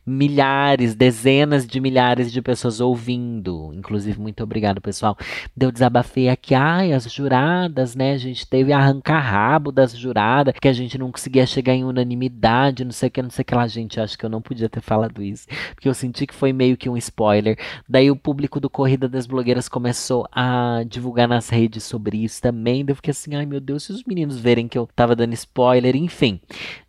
milhares, 0.05 0.95
dezenas 0.95 1.67
de 1.67 1.81
milhares 1.81 2.31
de 2.31 2.41
pessoas 2.41 2.79
ouvindo. 2.79 3.73
Inclusive, 3.73 4.17
muito 4.17 4.41
obrigado, 4.41 4.79
pessoal. 4.79 5.17
Deu 5.55 5.73
desabafei 5.73 6.29
aqui, 6.29 6.55
ai, 6.55 6.93
as 6.93 7.11
juradas, 7.11 7.95
né? 7.95 8.13
A 8.13 8.17
gente 8.17 8.47
teve 8.47 8.71
arrancar 8.71 9.19
rabo 9.19 9.73
das 9.73 9.91
juradas, 9.91 10.53
que 10.61 10.69
a 10.69 10.73
gente 10.73 10.97
não 10.97 11.11
conseguia 11.11 11.45
chegar 11.45 11.73
em 11.73 11.83
unanimidade, 11.83 12.85
não 12.85 12.91
sei 12.93 13.09
o 13.09 13.11
que, 13.11 13.21
não 13.21 13.29
sei 13.29 13.41
o 13.41 13.45
que 13.45 13.56
lá. 13.57 13.67
Gente, 13.67 13.99
acho 13.99 14.17
que 14.17 14.25
eu 14.25 14.29
não 14.29 14.41
podia 14.41 14.69
ter 14.69 14.81
falado 14.81 15.21
isso, 15.21 15.47
porque 15.75 15.89
eu 15.89 15.93
senti 15.93 16.25
que 16.25 16.33
foi 16.33 16.53
meio 16.53 16.77
que 16.77 16.89
um 16.89 16.97
spoiler. 16.97 17.57
Daí 17.87 18.09
o 18.09 18.15
público 18.15 18.59
do 18.59 18.69
Corrida 18.69 19.07
das 19.07 19.27
Blogueiras 19.27 19.67
começou 19.67 20.27
a 20.31 20.83
divulgar 20.87 21.27
nas 21.27 21.49
redes 21.49 21.83
sobre 21.83 22.23
isso 22.23 22.41
também. 22.41 22.85
Daí 22.85 22.93
eu 22.93 22.95
fiquei 22.95 23.11
assim, 23.11 23.35
ai 23.35 23.45
meu 23.45 23.59
Deus, 23.59 23.83
se 23.83 23.91
os 23.91 24.03
meninos 24.03 24.39
verem 24.39 24.67
que 24.67 24.77
eu 24.77 24.87
tava 24.95 25.15
dando 25.15 25.33
spoiler, 25.33 25.95
enfim. 25.95 26.39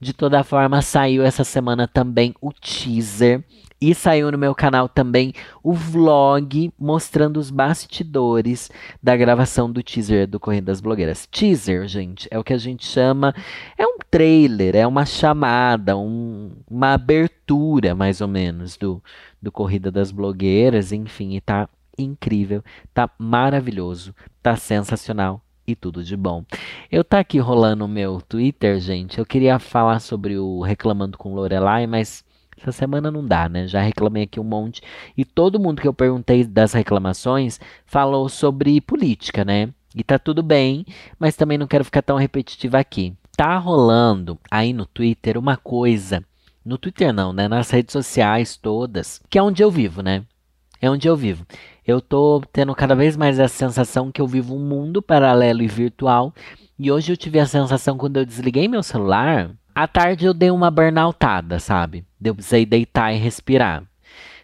De 0.01 0.13
toda 0.13 0.45
forma, 0.45 0.81
saiu 0.83 1.23
essa 1.23 1.45
semana 1.45 1.89
também 1.89 2.35
o 2.41 2.53
teaser 2.53 3.43
e 3.81 3.95
saiu 3.95 4.31
no 4.33 4.39
meu 4.39 4.55
canal 4.55 4.89
também 4.89 5.33
o 5.63 5.73
vlog 5.73 6.73
mostrando 6.79 7.39
os 7.39 7.51
bastidores 7.51 8.71
da 9.03 9.17
gravação 9.17 9.71
do 9.71 9.83
teaser 9.83 10.27
do 10.27 10.41
Corrida 10.41 10.67
das 10.67 10.81
Blogueiras. 10.81 11.27
Teaser, 11.31 11.87
gente, 11.87 12.29
é 12.31 12.39
o 12.39 12.45
que 12.45 12.53
a 12.53 12.59
gente 12.59 12.85
chama, 12.85 13.35
é 13.77 13.87
um 13.87 13.99
trailer, 14.11 14.75
é 14.75 14.87
uma 14.87 15.07
chamada, 15.07 15.97
um, 15.97 16.51
uma 16.69 16.95
abertura, 16.95 17.95
mais 17.95 18.21
ou 18.21 18.29
menos, 18.29 18.77
do, 18.77 19.03
do 19.41 19.53
Corrida 19.53 19.91
das 19.91 20.11
Blogueiras, 20.11 20.93
enfim, 20.93 21.37
e 21.37 21.41
tá 21.41 21.69
incrível, 21.97 22.63
tá 22.93 23.09
maravilhoso, 23.19 24.15
tá 24.43 24.57
sensacional 24.57 25.41
e 25.67 25.77
tudo 25.77 26.03
de 26.03 26.17
bom. 26.17 26.45
Eu 26.91 27.05
tá 27.05 27.19
aqui 27.19 27.39
rolando 27.39 27.85
o 27.85 27.89
meu 27.89 28.23
Twitter, 28.23 28.81
gente. 28.81 29.19
Eu 29.19 29.27
queria 29.27 29.59
falar 29.59 30.01
sobre 30.01 30.39
o 30.39 30.63
Reclamando 30.63 31.19
com 31.19 31.35
Lorelai, 31.35 31.87
mas 31.87 32.25
essa 32.61 32.73
semana 32.73 33.11
não 33.11 33.25
dá, 33.25 33.49
né? 33.49 33.67
Já 33.67 33.81
reclamei 33.81 34.25
aqui 34.25 34.39
um 34.41 34.45
monte. 34.45 34.83
E 35.17 35.25
todo 35.25 35.61
mundo 35.61 35.81
que 35.81 35.89
eu 35.89 35.95
perguntei 35.95 36.45
das 36.45 36.73
reclamações 36.73 37.61
falou 37.87 38.29
sobre 38.29 38.81
política, 38.81 39.45
né? 39.45 39.71
E 39.95 40.03
tá 40.03 40.19
tudo 40.19 40.43
bem, 40.43 40.85
mas 41.19 41.37
também 41.37 41.59
não 41.59 41.67
quero 41.67 41.85
ficar 41.85 42.03
tão 42.03 42.17
repetitiva 42.17 42.79
aqui. 42.79 43.15
Tá 43.37 43.57
rolando 43.57 44.39
aí 44.51 44.73
no 44.73 44.85
Twitter 44.85 45.39
uma 45.39 45.57
coisa. 45.57 46.23
No 46.65 46.77
Twitter 46.77 47.13
não, 47.13 47.33
né? 47.33 47.49
Nas 47.49 47.71
redes 47.71 47.93
sociais 47.93 48.57
todas. 48.57 49.21
Que 49.31 49.39
é 49.39 49.43
onde 49.43 49.63
eu 49.63 49.71
vivo, 49.71 50.03
né? 50.03 50.25
É 50.81 50.91
onde 50.91 51.09
eu 51.09 51.17
vivo. 51.17 51.47
Eu 51.87 52.01
tô 52.01 52.43
tendo 52.53 52.75
cada 52.75 52.95
vez 52.95 53.17
mais 53.17 53.41
a 53.41 53.49
sensação 53.49 54.13
que 54.13 54.21
eu 54.21 54.27
vivo 54.27 54.55
um 54.55 54.65
mundo 54.65 55.01
paralelo 55.01 55.63
e 55.63 55.67
virtual. 55.67 56.35
E 56.79 56.93
hoje 56.93 57.13
eu 57.13 57.17
tive 57.17 57.41
a 57.41 57.47
sensação 57.47 57.97
quando 57.97 58.19
eu 58.19 58.27
desliguei 58.27 58.69
meu 58.69 58.83
celular 58.83 59.51
à 59.79 59.87
tarde 59.87 60.27
eu 60.27 60.35
dei 60.35 60.51
uma 60.51 60.73
burnoutada, 60.73 61.61
sabe? 61.61 62.05
Eu 62.21 62.35
precisei 62.35 62.67
deitar 62.67 63.13
e 63.13 63.17
respirar. 63.17 63.85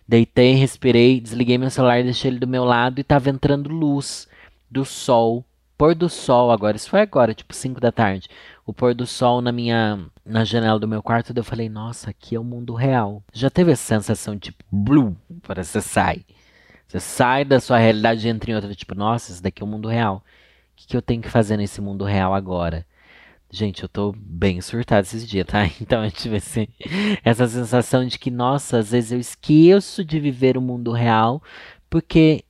Deitei, 0.07 0.55
respirei, 0.55 1.21
desliguei 1.21 1.59
meu 1.59 1.71
celular, 1.71 2.05
deixei 2.05 2.31
ele 2.31 2.39
do 2.39 2.47
meu 2.47 2.65
lado 2.65 3.01
e 3.01 3.05
tava 3.05 3.31
entrando 3.31 3.69
luz 3.69 4.29
do 4.71 4.85
sol, 4.85 5.45
pôr 5.77 5.93
do 5.93 6.09
sol 6.09 6.53
agora. 6.53 6.77
Isso 6.77 6.89
foi 6.89 7.01
agora, 7.01 7.35
tipo 7.35 7.53
5 7.53 7.81
da 7.81 7.91
tarde. 7.91 8.29
O 8.65 8.73
pôr 8.73 8.95
do 8.95 9.07
sol 9.07 9.41
na 9.41 9.51
minha 9.51 10.07
na 10.25 10.45
janela 10.45 10.79
do 10.79 10.87
meu 10.87 11.03
quarto, 11.03 11.33
eu 11.35 11.43
falei: 11.43 11.69
"Nossa, 11.69 12.11
aqui 12.11 12.37
é 12.37 12.39
o 12.39 12.45
mundo 12.45 12.73
real". 12.73 13.21
Já 13.33 13.51
teve 13.51 13.73
essa 13.73 13.83
sensação 13.83 14.39
tipo, 14.39 14.63
blue, 14.71 15.17
para 15.43 15.65
você 15.65 15.81
sai. 15.81 16.25
Você 16.87 17.01
sai 17.01 17.45
da 17.45 17.59
sua 17.59 17.79
realidade 17.79 18.25
e 18.25 18.31
entra 18.31 18.53
em 18.53 18.55
outra, 18.55 18.73
tipo, 18.73 18.95
nossa, 18.95 19.33
isso 19.33 19.43
daqui 19.43 19.63
é 19.63 19.67
o 19.67 19.69
mundo 19.69 19.89
real. 19.89 20.19
O 20.19 20.77
que, 20.77 20.87
que 20.87 20.97
eu 20.97 21.03
tenho 21.03 21.21
que 21.23 21.29
fazer 21.29 21.57
nesse 21.57 21.81
mundo 21.81 22.05
real 22.05 22.33
agora? 22.33 22.87
Gente, 23.55 23.85
eu 23.85 23.89
tô 23.89 24.13
bem 24.17 24.61
surtado 24.61 25.05
esses 25.05 25.25
dias, 25.29 25.47
tá? 25.47 25.61
Então 25.81 26.05
eu 26.05 26.11
tive 26.11 26.39
assim, 26.39 26.67
essa 27.23 27.47
sensação 27.47 28.05
de 28.05 28.19
que, 28.19 28.29
nossa, 28.29 28.79
às 28.79 28.91
vezes 28.91 29.13
eu 29.13 29.21
esqueço 29.21 30.05
de 30.05 30.19
viver 30.19 30.57
o 30.59 30.61
mundo 30.61 30.91
real, 30.91 31.41
porque 31.89 32.45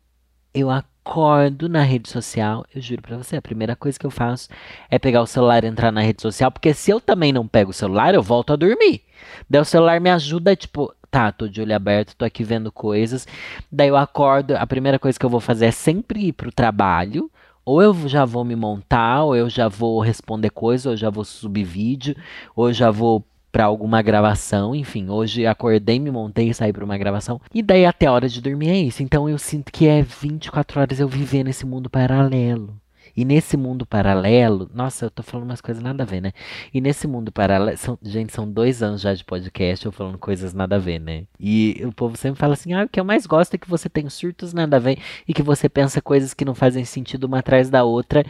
eu 0.54 0.70
acordo 0.70 1.68
na 1.68 1.82
rede 1.82 2.08
social, 2.08 2.64
eu 2.74 2.80
juro 2.80 3.02
pra 3.02 3.18
você, 3.18 3.36
a 3.36 3.42
primeira 3.42 3.76
coisa 3.76 3.98
que 3.98 4.06
eu 4.06 4.10
faço 4.10 4.48
é 4.90 4.98
pegar 4.98 5.20
o 5.20 5.26
celular 5.26 5.62
e 5.62 5.66
entrar 5.66 5.92
na 5.92 6.00
rede 6.00 6.22
social, 6.22 6.50
porque 6.50 6.72
se 6.72 6.90
eu 6.90 6.98
também 6.98 7.34
não 7.34 7.46
pego 7.46 7.70
o 7.70 7.74
celular, 7.74 8.14
eu 8.14 8.22
volto 8.22 8.54
a 8.54 8.56
dormir. 8.56 9.02
Daí 9.48 9.60
o 9.60 9.64
celular 9.66 10.00
me 10.00 10.08
ajuda, 10.08 10.56
tipo, 10.56 10.90
tá, 11.10 11.30
tô 11.30 11.46
de 11.46 11.60
olho 11.60 11.76
aberto, 11.76 12.16
tô 12.16 12.24
aqui 12.24 12.42
vendo 12.42 12.72
coisas. 12.72 13.28
Daí 13.70 13.88
eu 13.88 13.96
acordo, 13.96 14.56
a 14.56 14.66
primeira 14.66 14.98
coisa 14.98 15.18
que 15.18 15.26
eu 15.26 15.30
vou 15.30 15.40
fazer 15.40 15.66
é 15.66 15.70
sempre 15.70 16.28
ir 16.28 16.32
pro 16.32 16.50
trabalho 16.50 17.30
ou 17.64 17.82
eu 17.82 17.94
já 18.08 18.24
vou 18.24 18.44
me 18.44 18.56
montar, 18.56 19.24
ou 19.24 19.36
eu 19.36 19.48
já 19.48 19.68
vou 19.68 20.00
responder 20.00 20.50
coisa, 20.50 20.90
ou 20.90 20.92
eu 20.94 20.98
já 20.98 21.10
vou 21.10 21.24
subir 21.24 21.64
vídeo, 21.64 22.16
ou 22.54 22.68
eu 22.68 22.72
já 22.72 22.90
vou 22.90 23.24
para 23.50 23.66
alguma 23.66 24.02
gravação, 24.02 24.74
enfim, 24.74 25.08
hoje 25.08 25.46
acordei, 25.46 26.00
me 26.00 26.10
montei 26.10 26.48
e 26.48 26.54
saí 26.54 26.72
para 26.72 26.84
uma 26.84 26.98
gravação. 26.98 27.40
E 27.54 27.62
daí 27.62 27.86
até 27.86 28.06
a 28.06 28.12
hora 28.12 28.28
de 28.28 28.40
dormir 28.40 28.68
é 28.68 28.78
isso. 28.78 29.00
Então 29.00 29.28
eu 29.28 29.38
sinto 29.38 29.70
que 29.70 29.86
é 29.86 30.02
24 30.02 30.80
horas 30.80 30.98
eu 30.98 31.06
viver 31.06 31.44
nesse 31.44 31.64
mundo 31.64 31.88
paralelo. 31.88 32.74
E 33.16 33.24
nesse 33.24 33.56
mundo 33.56 33.86
paralelo, 33.86 34.70
nossa, 34.74 35.06
eu 35.06 35.10
tô 35.10 35.22
falando 35.22 35.48
umas 35.48 35.60
coisas 35.60 35.82
nada 35.82 36.02
a 36.02 36.06
ver, 36.06 36.20
né? 36.20 36.32
E 36.72 36.80
nesse 36.80 37.06
mundo 37.06 37.30
paralelo, 37.30 37.76
são, 37.76 37.98
gente, 38.02 38.32
são 38.32 38.50
dois 38.50 38.82
anos 38.82 39.00
já 39.00 39.14
de 39.14 39.24
podcast 39.24 39.86
eu 39.86 39.92
falando 39.92 40.18
coisas 40.18 40.52
nada 40.52 40.76
a 40.76 40.78
ver, 40.78 40.98
né? 40.98 41.24
E 41.38 41.80
o 41.84 41.92
povo 41.92 42.16
sempre 42.16 42.38
fala 42.38 42.54
assim: 42.54 42.72
ah, 42.72 42.84
o 42.84 42.88
que 42.88 42.98
eu 42.98 43.04
mais 43.04 43.26
gosto 43.26 43.54
é 43.54 43.58
que 43.58 43.68
você 43.68 43.88
tem 43.88 44.08
surtos 44.08 44.52
nada 44.52 44.76
a 44.76 44.80
ver 44.80 44.98
e 45.28 45.32
que 45.32 45.42
você 45.42 45.68
pensa 45.68 46.00
coisas 46.00 46.34
que 46.34 46.44
não 46.44 46.54
fazem 46.54 46.84
sentido 46.84 47.24
uma 47.24 47.38
atrás 47.38 47.70
da 47.70 47.84
outra. 47.84 48.24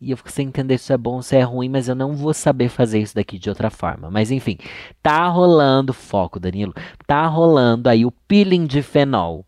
E 0.00 0.12
eu 0.12 0.16
fico 0.16 0.30
sem 0.30 0.46
entender 0.46 0.78
se 0.78 0.92
é 0.92 0.96
bom 0.96 1.16
ou 1.16 1.22
se 1.22 1.36
é 1.36 1.42
ruim, 1.42 1.68
mas 1.68 1.88
eu 1.88 1.94
não 1.94 2.14
vou 2.14 2.32
saber 2.32 2.68
fazer 2.68 3.00
isso 3.00 3.16
daqui 3.16 3.36
de 3.36 3.48
outra 3.48 3.68
forma. 3.68 4.08
Mas 4.10 4.30
enfim, 4.30 4.56
tá 5.02 5.26
rolando, 5.26 5.92
foco, 5.92 6.38
Danilo, 6.38 6.72
tá 7.04 7.26
rolando 7.26 7.88
aí 7.88 8.06
o 8.06 8.12
peeling 8.12 8.64
de 8.64 8.80
fenol 8.80 9.44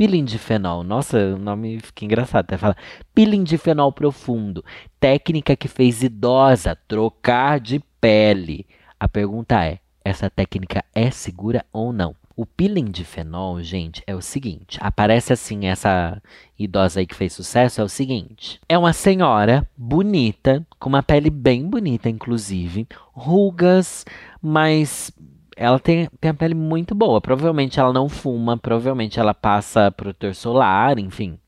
pilindifenol. 0.00 0.82
Nossa, 0.82 1.18
o 1.18 1.38
nome 1.38 1.78
fica 1.78 2.06
engraçado. 2.06 2.44
Até 2.46 2.56
fala 2.56 2.74
pilindifenol 3.14 3.92
profundo. 3.92 4.64
Técnica 4.98 5.54
que 5.54 5.68
fez 5.68 6.02
idosa 6.02 6.74
trocar 6.88 7.60
de 7.60 7.82
pele. 8.00 8.66
A 8.98 9.06
pergunta 9.06 9.62
é: 9.62 9.78
essa 10.02 10.30
técnica 10.30 10.82
é 10.94 11.10
segura 11.10 11.66
ou 11.70 11.92
não? 11.92 12.16
O 12.34 12.46
pilindifenol, 12.46 13.62
gente, 13.62 14.02
é 14.06 14.14
o 14.14 14.22
seguinte: 14.22 14.78
aparece 14.80 15.34
assim 15.34 15.66
essa 15.66 16.18
idosa 16.58 17.00
aí 17.00 17.06
que 17.06 17.14
fez 17.14 17.34
sucesso, 17.34 17.82
é 17.82 17.84
o 17.84 17.88
seguinte: 17.88 18.58
é 18.66 18.78
uma 18.78 18.94
senhora 18.94 19.68
bonita, 19.76 20.66
com 20.78 20.88
uma 20.88 21.02
pele 21.02 21.28
bem 21.28 21.68
bonita, 21.68 22.08
inclusive, 22.08 22.88
rugas, 23.12 24.06
mas 24.40 25.12
ela 25.56 25.78
tem, 25.78 26.08
tem 26.20 26.30
a 26.30 26.34
pele 26.34 26.54
muito 26.54 26.94
boa. 26.94 27.20
Provavelmente 27.20 27.78
ela 27.78 27.92
não 27.92 28.08
fuma, 28.08 28.56
provavelmente 28.56 29.18
ela 29.18 29.34
passa 29.34 29.90
protetor 29.90 30.34
solar, 30.34 30.98
enfim. 30.98 31.38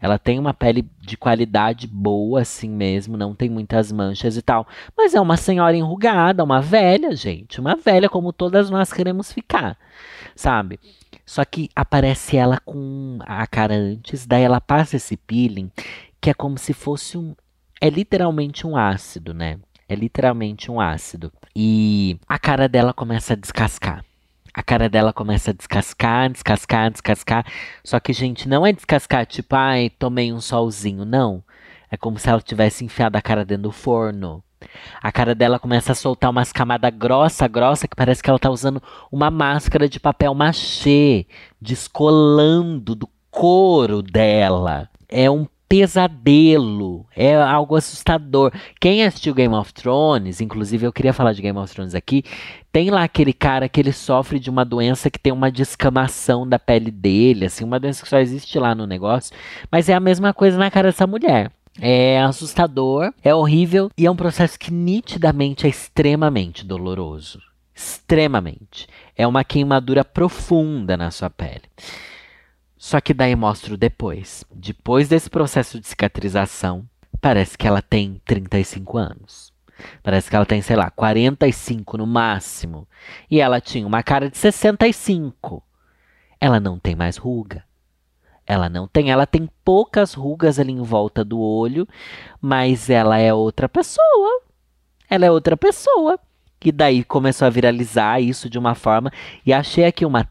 Ela 0.00 0.18
tem 0.18 0.38
uma 0.38 0.54
pele 0.54 0.88
de 0.98 1.16
qualidade 1.16 1.86
boa, 1.86 2.40
assim 2.40 2.70
mesmo, 2.70 3.18
não 3.18 3.34
tem 3.34 3.50
muitas 3.50 3.92
manchas 3.92 4.36
e 4.36 4.42
tal. 4.42 4.66
Mas 4.96 5.14
é 5.14 5.20
uma 5.20 5.36
senhora 5.36 5.76
enrugada, 5.76 6.42
uma 6.42 6.60
velha, 6.60 7.14
gente. 7.14 7.60
Uma 7.60 7.76
velha 7.76 8.08
como 8.08 8.32
todas 8.32 8.70
nós 8.70 8.92
queremos 8.92 9.30
ficar, 9.30 9.76
sabe? 10.34 10.80
Só 11.26 11.44
que 11.44 11.68
aparece 11.76 12.36
ela 12.36 12.58
com 12.64 13.18
a 13.26 13.46
cara 13.46 13.74
antes, 13.74 14.26
daí 14.26 14.42
ela 14.42 14.60
passa 14.60 14.96
esse 14.96 15.16
peeling, 15.16 15.70
que 16.20 16.30
é 16.30 16.34
como 16.34 16.56
se 16.56 16.72
fosse 16.72 17.18
um. 17.18 17.34
É 17.80 17.88
literalmente 17.90 18.66
um 18.66 18.76
ácido, 18.76 19.32
né? 19.34 19.58
É 19.90 19.94
literalmente 19.96 20.70
um 20.70 20.80
ácido. 20.80 21.32
E 21.54 22.16
a 22.28 22.38
cara 22.38 22.68
dela 22.68 22.92
começa 22.92 23.32
a 23.32 23.36
descascar. 23.36 24.04
A 24.54 24.62
cara 24.62 24.88
dela 24.88 25.12
começa 25.12 25.50
a 25.50 25.52
descascar, 25.52 26.30
descascar, 26.30 26.92
descascar. 26.92 27.44
Só 27.82 27.98
que, 27.98 28.12
gente, 28.12 28.48
não 28.48 28.64
é 28.64 28.72
descascar 28.72 29.26
tipo, 29.26 29.56
ai, 29.56 29.90
tomei 29.90 30.32
um 30.32 30.40
solzinho. 30.40 31.04
Não. 31.04 31.42
É 31.90 31.96
como 31.96 32.20
se 32.20 32.30
ela 32.30 32.40
tivesse 32.40 32.84
enfiado 32.84 33.16
a 33.16 33.20
cara 33.20 33.44
dentro 33.44 33.64
do 33.64 33.72
forno. 33.72 34.44
A 35.02 35.10
cara 35.10 35.34
dela 35.34 35.58
começa 35.58 35.90
a 35.90 35.96
soltar 35.96 36.30
umas 36.30 36.52
camadas 36.52 36.94
grossa, 36.94 37.48
grossa, 37.48 37.88
que 37.88 37.96
parece 37.96 38.22
que 38.22 38.30
ela 38.30 38.38
tá 38.38 38.48
usando 38.48 38.80
uma 39.10 39.28
máscara 39.28 39.88
de 39.88 39.98
papel 39.98 40.32
machê, 40.34 41.26
descolando 41.60 42.94
do 42.94 43.08
couro 43.28 44.02
dela. 44.02 44.88
É 45.08 45.28
um 45.28 45.48
pesadelo, 45.70 47.06
é 47.14 47.36
algo 47.36 47.76
assustador. 47.76 48.52
Quem 48.80 49.04
assistiu 49.04 49.32
Game 49.32 49.54
of 49.54 49.72
Thrones, 49.72 50.40
inclusive 50.40 50.84
eu 50.84 50.92
queria 50.92 51.12
falar 51.12 51.32
de 51.32 51.40
Game 51.40 51.56
of 51.56 51.72
Thrones 51.72 51.94
aqui, 51.94 52.24
tem 52.72 52.90
lá 52.90 53.04
aquele 53.04 53.32
cara 53.32 53.68
que 53.68 53.78
ele 53.80 53.92
sofre 53.92 54.40
de 54.40 54.50
uma 54.50 54.64
doença 54.64 55.08
que 55.08 55.18
tem 55.18 55.32
uma 55.32 55.48
descamação 55.48 56.46
da 56.46 56.58
pele 56.58 56.90
dele, 56.90 57.44
assim, 57.44 57.62
uma 57.62 57.78
doença 57.78 58.02
que 58.02 58.08
só 58.08 58.18
existe 58.18 58.58
lá 58.58 58.74
no 58.74 58.84
negócio, 58.84 59.32
mas 59.70 59.88
é 59.88 59.94
a 59.94 60.00
mesma 60.00 60.34
coisa 60.34 60.58
na 60.58 60.72
cara 60.72 60.88
dessa 60.88 61.06
mulher. 61.06 61.52
É 61.80 62.20
assustador, 62.20 63.14
é 63.22 63.32
horrível 63.32 63.92
e 63.96 64.06
é 64.06 64.10
um 64.10 64.16
processo 64.16 64.58
que 64.58 64.72
nitidamente 64.72 65.66
é 65.66 65.70
extremamente 65.70 66.66
doloroso 66.66 67.40
Extremamente. 67.80 68.86
É 69.16 69.26
uma 69.26 69.42
queimadura 69.42 70.04
profunda 70.04 70.98
na 70.98 71.10
sua 71.10 71.30
pele. 71.30 71.62
Só 72.80 72.98
que 72.98 73.12
daí 73.12 73.36
mostra 73.36 73.74
o 73.74 73.76
depois. 73.76 74.42
Depois 74.50 75.06
desse 75.06 75.28
processo 75.28 75.78
de 75.78 75.86
cicatrização, 75.86 76.88
parece 77.20 77.58
que 77.58 77.68
ela 77.68 77.82
tem 77.82 78.22
35 78.24 78.96
anos. 78.96 79.52
Parece 80.02 80.30
que 80.30 80.34
ela 80.34 80.46
tem, 80.46 80.62
sei 80.62 80.76
lá, 80.76 80.88
45 80.90 81.98
no 81.98 82.06
máximo. 82.06 82.88
E 83.30 83.38
ela 83.38 83.60
tinha 83.60 83.86
uma 83.86 84.02
cara 84.02 84.30
de 84.30 84.38
65. 84.38 85.62
Ela 86.40 86.58
não 86.58 86.78
tem 86.78 86.96
mais 86.96 87.18
ruga. 87.18 87.62
Ela 88.46 88.70
não 88.70 88.88
tem, 88.88 89.10
ela 89.10 89.26
tem 89.26 89.46
poucas 89.62 90.14
rugas 90.14 90.58
ali 90.58 90.72
em 90.72 90.82
volta 90.82 91.22
do 91.22 91.38
olho, 91.38 91.86
mas 92.40 92.88
ela 92.88 93.18
é 93.18 93.32
outra 93.32 93.68
pessoa. 93.68 94.42
Ela 95.06 95.26
é 95.26 95.30
outra 95.30 95.54
pessoa. 95.54 96.18
E 96.62 96.70
daí 96.70 97.02
começou 97.02 97.46
a 97.46 97.50
viralizar 97.50 98.20
isso 98.20 98.50
de 98.50 98.58
uma 98.58 98.74
forma. 98.74 99.10
E 99.46 99.52
achei 99.52 99.84
aqui 99.86 100.04
uma 100.04 100.28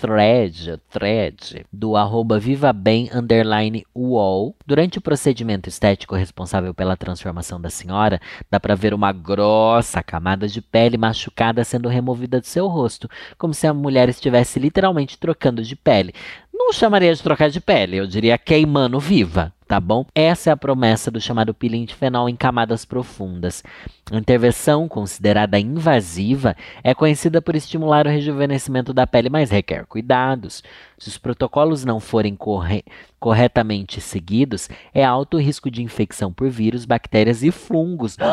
thread, 0.00 0.80
thread 0.90 1.64
do 1.72 1.96
arroba 1.96 2.38
VivaBem 2.38 3.08
underline 3.14 3.86
UOL. 3.94 4.56
Durante 4.66 4.98
o 4.98 5.00
procedimento 5.00 5.68
estético 5.68 6.16
responsável 6.16 6.74
pela 6.74 6.96
transformação 6.96 7.60
da 7.60 7.70
senhora, 7.70 8.20
dá 8.50 8.58
para 8.58 8.74
ver 8.74 8.92
uma 8.92 9.12
grossa 9.12 10.02
camada 10.02 10.48
de 10.48 10.60
pele 10.60 10.96
machucada 10.96 11.62
sendo 11.62 11.88
removida 11.88 12.40
do 12.40 12.46
seu 12.46 12.66
rosto, 12.66 13.08
como 13.38 13.54
se 13.54 13.66
a 13.66 13.72
mulher 13.72 14.08
estivesse 14.08 14.58
literalmente 14.58 15.16
trocando 15.16 15.62
de 15.62 15.76
pele. 15.76 16.12
Não 16.52 16.72
chamaria 16.72 17.14
de 17.14 17.22
trocar 17.22 17.50
de 17.50 17.60
pele, 17.60 17.96
eu 17.96 18.06
diria 18.06 18.36
queimando 18.36 18.98
viva, 18.98 19.52
tá 19.68 19.78
bom? 19.78 20.06
Essa 20.14 20.48
é 20.48 20.52
a 20.52 20.56
promessa 20.56 21.10
do 21.10 21.20
chamado 21.20 21.52
peeling 21.52 21.84
de 21.84 21.94
fenol 21.94 22.26
em 22.26 22.34
camadas 22.34 22.86
profundas. 22.86 23.62
A 24.10 24.16
intervenção, 24.16 24.88
considerada 24.88 25.60
invasiva, 25.60 26.56
é 26.82 26.94
conhecida 26.94 27.42
por 27.42 27.54
estimular 27.54 28.06
o 28.06 28.10
rejuvenescimento 28.10 28.94
da 28.94 29.06
pele, 29.06 29.28
mas 29.28 29.50
requer 29.50 29.84
cuidados. 29.84 30.64
Se 30.96 31.08
os 31.08 31.18
protocolos 31.18 31.84
não 31.84 32.00
forem 32.00 32.34
corre 32.34 32.82
corretamente 33.20 34.00
seguidos, 34.00 34.70
é 34.94 35.04
alto 35.04 35.36
o 35.36 35.40
risco 35.40 35.70
de 35.70 35.82
infecção 35.82 36.32
por 36.32 36.48
vírus, 36.48 36.86
bactérias 36.86 37.42
e 37.42 37.50
fungos. 37.50 38.16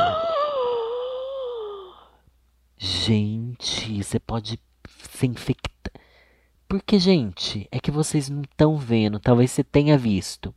Gente, 2.78 4.04
você 4.04 4.20
pode 4.20 4.60
se 5.10 5.28
infectar 5.28 5.76
porque, 6.68 6.98
gente, 6.98 7.68
é 7.72 7.80
que 7.80 7.92
vocês 7.92 8.28
não 8.28 8.42
estão 8.42 8.76
vendo, 8.76 9.20
talvez 9.20 9.52
você 9.52 9.64
tenha 9.64 9.98
visto. 9.98 10.54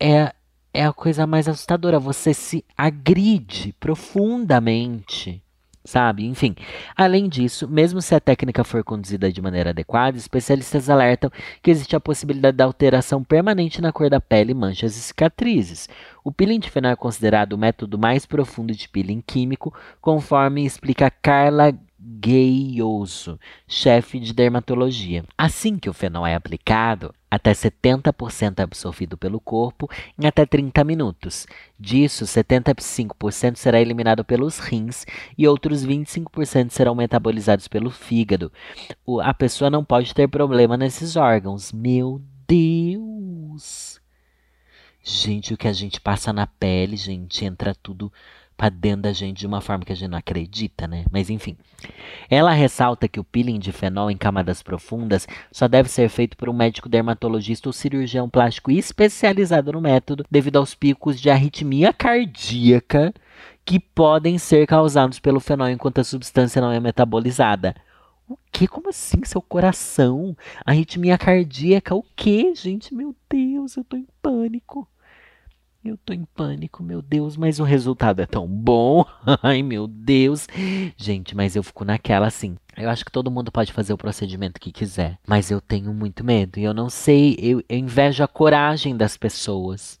É, 0.00 0.32
é 0.72 0.84
a 0.84 0.92
coisa 0.92 1.26
mais 1.26 1.48
assustadora. 1.48 1.98
Você 1.98 2.32
se 2.32 2.64
agride 2.76 3.74
profundamente, 3.80 5.42
sabe? 5.84 6.24
Enfim, 6.26 6.54
além 6.96 7.28
disso, 7.28 7.66
mesmo 7.66 8.00
se 8.00 8.14
a 8.14 8.20
técnica 8.20 8.62
for 8.62 8.84
conduzida 8.84 9.32
de 9.32 9.42
maneira 9.42 9.70
adequada, 9.70 10.16
especialistas 10.16 10.88
alertam 10.88 11.30
que 11.62 11.70
existe 11.70 11.96
a 11.96 12.00
possibilidade 12.00 12.56
da 12.56 12.64
alteração 12.64 13.24
permanente 13.24 13.82
na 13.82 13.92
cor 13.92 14.08
da 14.08 14.20
pele, 14.20 14.54
manchas 14.54 14.96
e 14.96 15.00
cicatrizes. 15.00 15.88
O 16.22 16.30
peeling 16.30 16.60
de 16.60 16.70
fenol 16.70 16.92
é 16.92 16.96
considerado 16.96 17.54
o 17.54 17.58
método 17.58 17.98
mais 17.98 18.24
profundo 18.24 18.72
de 18.72 18.88
peeling 18.88 19.20
químico, 19.20 19.74
conforme 20.00 20.64
explica 20.64 21.10
Carla 21.10 21.72
Gayoso, 22.00 23.40
chefe 23.66 24.20
de 24.20 24.32
dermatologia. 24.32 25.24
Assim 25.36 25.76
que 25.76 25.90
o 25.90 25.92
fenol 25.92 26.24
é 26.24 26.34
aplicado, 26.34 27.12
até 27.28 27.50
70% 27.50 28.60
é 28.60 28.62
absorvido 28.62 29.18
pelo 29.18 29.40
corpo 29.40 29.90
em 30.16 30.24
até 30.24 30.46
30 30.46 30.84
minutos. 30.84 31.46
Disso, 31.78 32.24
75% 32.24 33.56
será 33.56 33.80
eliminado 33.80 34.24
pelos 34.24 34.60
rins 34.60 35.04
e 35.36 35.48
outros 35.48 35.84
25% 35.84 36.70
serão 36.70 36.94
metabolizados 36.94 37.66
pelo 37.66 37.90
fígado. 37.90 38.52
O, 39.04 39.20
a 39.20 39.34
pessoa 39.34 39.68
não 39.68 39.84
pode 39.84 40.14
ter 40.14 40.28
problema 40.28 40.76
nesses 40.76 41.16
órgãos. 41.16 41.72
Meu 41.72 42.22
Deus! 42.46 44.00
Gente, 45.02 45.52
o 45.54 45.56
que 45.56 45.66
a 45.66 45.72
gente 45.72 46.00
passa 46.00 46.32
na 46.32 46.46
pele, 46.46 46.96
gente, 46.96 47.44
entra 47.44 47.74
tudo 47.74 48.12
para 48.58 48.70
dentro 48.70 49.02
da 49.02 49.12
gente 49.12 49.38
de 49.38 49.46
uma 49.46 49.60
forma 49.60 49.84
que 49.84 49.92
a 49.92 49.94
gente 49.94 50.10
não 50.10 50.18
acredita, 50.18 50.88
né? 50.88 51.04
Mas 51.12 51.30
enfim. 51.30 51.56
Ela 52.28 52.50
ressalta 52.50 53.06
que 53.06 53.20
o 53.20 53.24
peeling 53.24 53.60
de 53.60 53.70
fenol 53.70 54.10
em 54.10 54.16
camadas 54.16 54.64
profundas 54.64 55.28
só 55.52 55.68
deve 55.68 55.88
ser 55.88 56.08
feito 56.08 56.36
por 56.36 56.48
um 56.48 56.52
médico 56.52 56.88
dermatologista 56.88 57.68
ou 57.68 57.72
cirurgião 57.72 58.28
plástico 58.28 58.72
especializado 58.72 59.72
no 59.72 59.80
método, 59.80 60.26
devido 60.28 60.56
aos 60.56 60.74
picos 60.74 61.20
de 61.20 61.30
arritmia 61.30 61.92
cardíaca 61.92 63.14
que 63.64 63.78
podem 63.78 64.38
ser 64.38 64.66
causados 64.66 65.20
pelo 65.20 65.38
fenol 65.38 65.68
enquanto 65.68 66.00
a 66.00 66.04
substância 66.04 66.60
não 66.60 66.72
é 66.72 66.80
metabolizada. 66.80 67.76
O 68.28 68.36
que? 68.50 68.66
Como 68.66 68.88
assim? 68.88 69.24
Seu 69.24 69.40
coração? 69.40 70.36
Arritmia 70.66 71.16
cardíaca? 71.16 71.94
O 71.94 72.02
que, 72.16 72.52
gente? 72.56 72.92
Meu 72.92 73.14
Deus, 73.30 73.76
eu 73.76 73.84
tô 73.84 73.96
em 73.96 74.06
pânico. 74.20 74.88
Eu 75.84 75.96
tô 75.96 76.12
em 76.12 76.24
pânico, 76.24 76.82
meu 76.82 77.00
Deus, 77.00 77.36
mas 77.36 77.60
o 77.60 77.64
resultado 77.64 78.20
é 78.20 78.26
tão 78.26 78.48
bom. 78.48 79.04
Ai, 79.42 79.62
meu 79.62 79.86
Deus. 79.86 80.48
Gente, 80.96 81.36
mas 81.36 81.54
eu 81.54 81.62
fico 81.62 81.84
naquela 81.84 82.26
assim. 82.26 82.56
Eu 82.76 82.90
acho 82.90 83.04
que 83.04 83.12
todo 83.12 83.30
mundo 83.30 83.52
pode 83.52 83.72
fazer 83.72 83.92
o 83.92 83.98
procedimento 83.98 84.60
que 84.60 84.72
quiser, 84.72 85.18
mas 85.26 85.50
eu 85.50 85.60
tenho 85.60 85.92
muito 85.94 86.24
medo 86.24 86.58
e 86.58 86.64
eu 86.64 86.74
não 86.74 86.88
sei, 86.88 87.36
eu, 87.40 87.62
eu 87.68 87.78
invejo 87.78 88.22
a 88.22 88.28
coragem 88.28 88.96
das 88.96 89.16
pessoas 89.16 89.97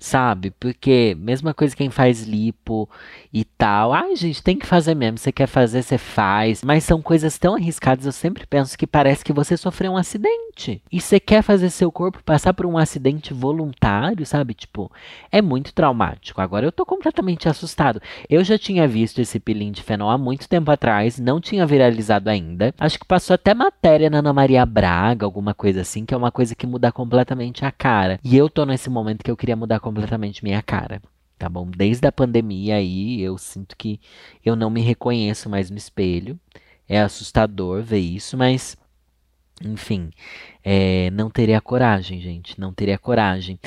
sabe? 0.00 0.50
Porque 0.58 1.14
mesma 1.20 1.52
coisa 1.52 1.76
quem 1.76 1.90
faz 1.90 2.22
lipo 2.22 2.88
e 3.32 3.44
tal. 3.44 3.92
Ai, 3.92 4.16
gente, 4.16 4.42
tem 4.42 4.56
que 4.56 4.66
fazer 4.66 4.94
mesmo. 4.94 5.18
Você 5.18 5.30
quer 5.30 5.46
fazer, 5.46 5.82
você 5.82 5.98
faz. 5.98 6.64
Mas 6.64 6.84
são 6.84 7.02
coisas 7.02 7.38
tão 7.38 7.54
arriscadas, 7.54 8.06
eu 8.06 8.12
sempre 8.12 8.46
penso 8.46 8.76
que 8.76 8.86
parece 8.86 9.22
que 9.22 9.32
você 9.32 9.56
sofreu 9.56 9.92
um 9.92 9.96
acidente. 9.98 10.82
E 10.90 11.00
você 11.00 11.20
quer 11.20 11.42
fazer 11.42 11.68
seu 11.70 11.92
corpo 11.92 12.22
passar 12.24 12.54
por 12.54 12.64
um 12.64 12.78
acidente 12.78 13.34
voluntário, 13.34 14.24
sabe? 14.24 14.54
Tipo, 14.54 14.90
é 15.30 15.42
muito 15.42 15.74
traumático. 15.74 16.40
Agora 16.40 16.66
eu 16.66 16.72
tô 16.72 16.86
completamente 16.86 17.48
assustado. 17.48 18.00
Eu 18.28 18.42
já 18.42 18.58
tinha 18.58 18.88
visto 18.88 19.20
esse 19.20 19.38
peeling 19.38 19.70
de 19.70 19.82
fenol 19.82 20.10
há 20.10 20.16
muito 20.16 20.48
tempo 20.48 20.70
atrás, 20.70 21.18
não 21.18 21.40
tinha 21.40 21.66
viralizado 21.66 22.30
ainda. 22.30 22.74
Acho 22.78 22.98
que 22.98 23.06
passou 23.06 23.34
até 23.34 23.52
matéria 23.52 24.08
na 24.08 24.18
Ana 24.18 24.32
Maria 24.32 24.64
Braga, 24.64 25.26
alguma 25.26 25.52
coisa 25.52 25.82
assim, 25.82 26.06
que 26.06 26.14
é 26.14 26.16
uma 26.16 26.32
coisa 26.32 26.54
que 26.54 26.66
muda 26.66 26.90
completamente 26.90 27.64
a 27.64 27.70
cara. 27.70 28.18
E 28.24 28.36
eu 28.36 28.48
tô 28.48 28.64
nesse 28.64 28.88
momento 28.88 29.22
que 29.22 29.30
eu 29.30 29.36
queria 29.36 29.56
mudar 29.56 29.78
completamente 29.80 29.89
minha 30.42 30.62
cara. 30.62 31.02
Tá 31.38 31.48
bom? 31.48 31.70
Desde 31.70 32.06
a 32.06 32.12
pandemia 32.12 32.76
aí, 32.76 33.20
eu 33.22 33.38
sinto 33.38 33.74
que 33.76 33.98
eu 34.44 34.54
não 34.54 34.68
me 34.68 34.82
reconheço 34.82 35.48
mais 35.48 35.70
no 35.70 35.78
espelho. 35.78 36.38
É 36.86 37.00
assustador 37.00 37.82
ver 37.82 38.00
isso, 38.00 38.36
mas 38.36 38.76
enfim, 39.64 40.10
é, 40.64 41.10
não 41.10 41.30
teria 41.30 41.60
coragem, 41.60 42.20
gente. 42.20 42.58
Não 42.58 42.72
teria 42.72 42.98
coragem. 42.98 43.58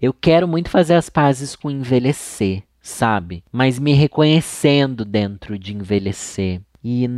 Eu 0.00 0.12
quero 0.12 0.48
muito 0.48 0.70
fazer 0.70 0.94
as 0.94 1.08
pazes 1.10 1.54
com 1.54 1.70
envelhecer, 1.70 2.62
sabe? 2.80 3.44
Mas 3.52 3.78
me 3.78 3.92
reconhecendo 3.92 5.04
dentro 5.04 5.58
de 5.58 5.74
envelhecer. 5.74 6.60
E 6.82 7.08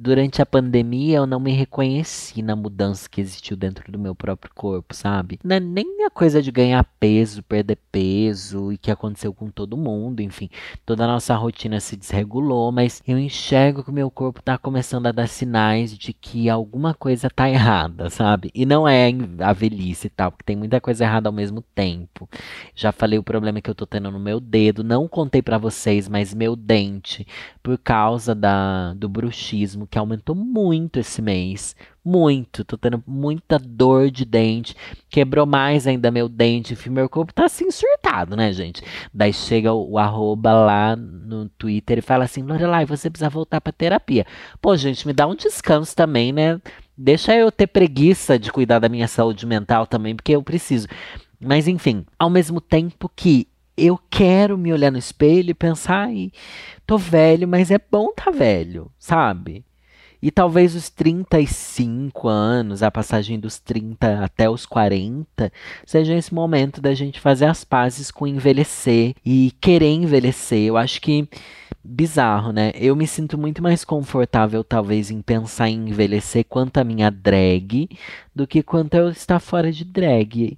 durante 0.00 0.40
a 0.40 0.46
pandemia 0.46 1.16
eu 1.16 1.26
não 1.26 1.40
me 1.40 1.50
reconheci 1.50 2.40
na 2.40 2.54
mudança 2.54 3.08
que 3.08 3.20
existiu 3.20 3.56
dentro 3.56 3.90
do 3.90 3.98
meu 3.98 4.14
próprio 4.14 4.52
corpo, 4.54 4.94
sabe? 4.94 5.40
Não 5.42 5.56
é 5.56 5.60
nem 5.60 6.04
a 6.04 6.10
coisa 6.10 6.40
de 6.40 6.52
ganhar 6.52 6.84
peso, 7.00 7.42
perder 7.42 7.78
peso 7.90 8.72
e 8.72 8.78
que 8.78 8.92
aconteceu 8.92 9.34
com 9.34 9.50
todo 9.50 9.76
mundo, 9.76 10.20
enfim, 10.20 10.48
toda 10.86 11.02
a 11.02 11.06
nossa 11.08 11.34
rotina 11.34 11.80
se 11.80 11.96
desregulou, 11.96 12.70
mas 12.70 13.02
eu 13.08 13.18
enxergo 13.18 13.82
que 13.82 13.90
o 13.90 13.92
meu 13.92 14.08
corpo 14.08 14.40
tá 14.40 14.56
começando 14.56 15.08
a 15.08 15.12
dar 15.12 15.26
sinais 15.26 15.98
de 15.98 16.12
que 16.12 16.48
alguma 16.48 16.94
coisa 16.94 17.28
tá 17.28 17.50
errada, 17.50 18.08
sabe? 18.08 18.52
E 18.54 18.64
não 18.64 18.86
é 18.86 19.10
a 19.40 19.52
velhice 19.52 20.06
e 20.06 20.10
tal, 20.10 20.30
porque 20.30 20.44
tem 20.44 20.56
muita 20.56 20.80
coisa 20.80 21.02
errada 21.04 21.28
ao 21.28 21.32
mesmo 21.32 21.60
tempo. 21.74 22.28
Já 22.72 22.92
falei 22.92 23.18
o 23.18 23.22
problema 23.24 23.60
que 23.60 23.68
eu 23.68 23.74
tô 23.74 23.84
tendo 23.84 24.12
no 24.12 24.20
meu 24.20 24.38
dedo, 24.38 24.84
não 24.84 25.08
contei 25.08 25.42
para 25.42 25.58
vocês, 25.58 26.08
mas 26.08 26.32
meu 26.32 26.54
dente, 26.54 27.26
por 27.60 27.76
causa 27.78 28.32
da, 28.32 28.94
do 28.94 29.08
bruxismo 29.08 29.87
que 29.88 29.98
aumentou 29.98 30.34
muito 30.34 30.98
esse 30.98 31.20
mês. 31.22 31.74
Muito. 32.04 32.64
Tô 32.64 32.76
tendo 32.76 33.02
muita 33.06 33.58
dor 33.58 34.10
de 34.10 34.24
dente. 34.24 34.76
Quebrou 35.10 35.46
mais 35.46 35.86
ainda 35.86 36.10
meu 36.10 36.28
dente. 36.28 36.74
Enfim, 36.74 36.90
meu 36.90 37.08
corpo 37.08 37.32
tá 37.32 37.46
assim 37.46 37.70
surtado, 37.70 38.36
né, 38.36 38.52
gente? 38.52 38.82
Daí 39.12 39.32
chega 39.32 39.72
o, 39.72 39.92
o 39.92 39.98
arroba 39.98 40.52
lá 40.52 40.94
no 40.96 41.48
Twitter 41.50 41.98
e 41.98 42.02
fala 42.02 42.24
assim: 42.24 42.42
Lorelai, 42.42 42.86
você 42.86 43.10
precisa 43.10 43.30
voltar 43.30 43.60
pra 43.60 43.72
terapia. 43.72 44.26
Pô, 44.60 44.76
gente, 44.76 45.06
me 45.06 45.12
dá 45.12 45.26
um 45.26 45.34
descanso 45.34 45.96
também, 45.96 46.32
né? 46.32 46.60
Deixa 46.96 47.34
eu 47.34 47.52
ter 47.52 47.68
preguiça 47.68 48.38
de 48.38 48.50
cuidar 48.50 48.80
da 48.80 48.88
minha 48.88 49.06
saúde 49.06 49.46
mental 49.46 49.86
também, 49.86 50.16
porque 50.16 50.32
eu 50.32 50.42
preciso. 50.42 50.88
Mas 51.40 51.68
enfim, 51.68 52.04
ao 52.18 52.28
mesmo 52.28 52.60
tempo 52.60 53.08
que 53.14 53.48
eu 53.78 53.98
quero 54.10 54.58
me 54.58 54.72
olhar 54.72 54.90
no 54.90 54.98
espelho 54.98 55.50
e 55.50 55.54
pensar, 55.54 56.08
ai, 56.08 56.32
tô 56.84 56.98
velho, 56.98 57.46
mas 57.46 57.70
é 57.70 57.78
bom 57.78 58.12
tá 58.12 58.30
velho, 58.30 58.90
sabe? 58.98 59.64
E 60.20 60.30
talvez 60.30 60.74
os 60.74 60.88
35 60.88 62.26
anos, 62.26 62.82
a 62.82 62.90
passagem 62.90 63.38
dos 63.38 63.58
30 63.58 64.24
até 64.24 64.50
os 64.50 64.66
40, 64.66 65.52
seja 65.86 66.14
esse 66.14 66.34
momento 66.34 66.80
da 66.80 66.92
gente 66.92 67.20
fazer 67.20 67.46
as 67.46 67.64
pazes 67.64 68.10
com 68.10 68.26
envelhecer 68.26 69.14
e 69.24 69.52
querer 69.60 69.92
envelhecer. 69.92 70.60
Eu 70.60 70.76
acho 70.76 71.00
que 71.00 71.28
bizarro, 71.84 72.52
né? 72.52 72.72
Eu 72.74 72.94
me 72.96 73.06
sinto 73.06 73.38
muito 73.38 73.62
mais 73.62 73.84
confortável, 73.84 74.64
talvez, 74.64 75.10
em 75.10 75.22
pensar 75.22 75.68
em 75.70 75.88
envelhecer 75.88 76.44
quanto 76.44 76.78
a 76.78 76.84
minha 76.84 77.10
drag 77.10 77.88
do 78.34 78.46
que 78.46 78.62
quanto 78.62 78.94
eu 78.94 79.08
estar 79.10 79.38
fora 79.38 79.72
de 79.72 79.84
drag. 79.84 80.56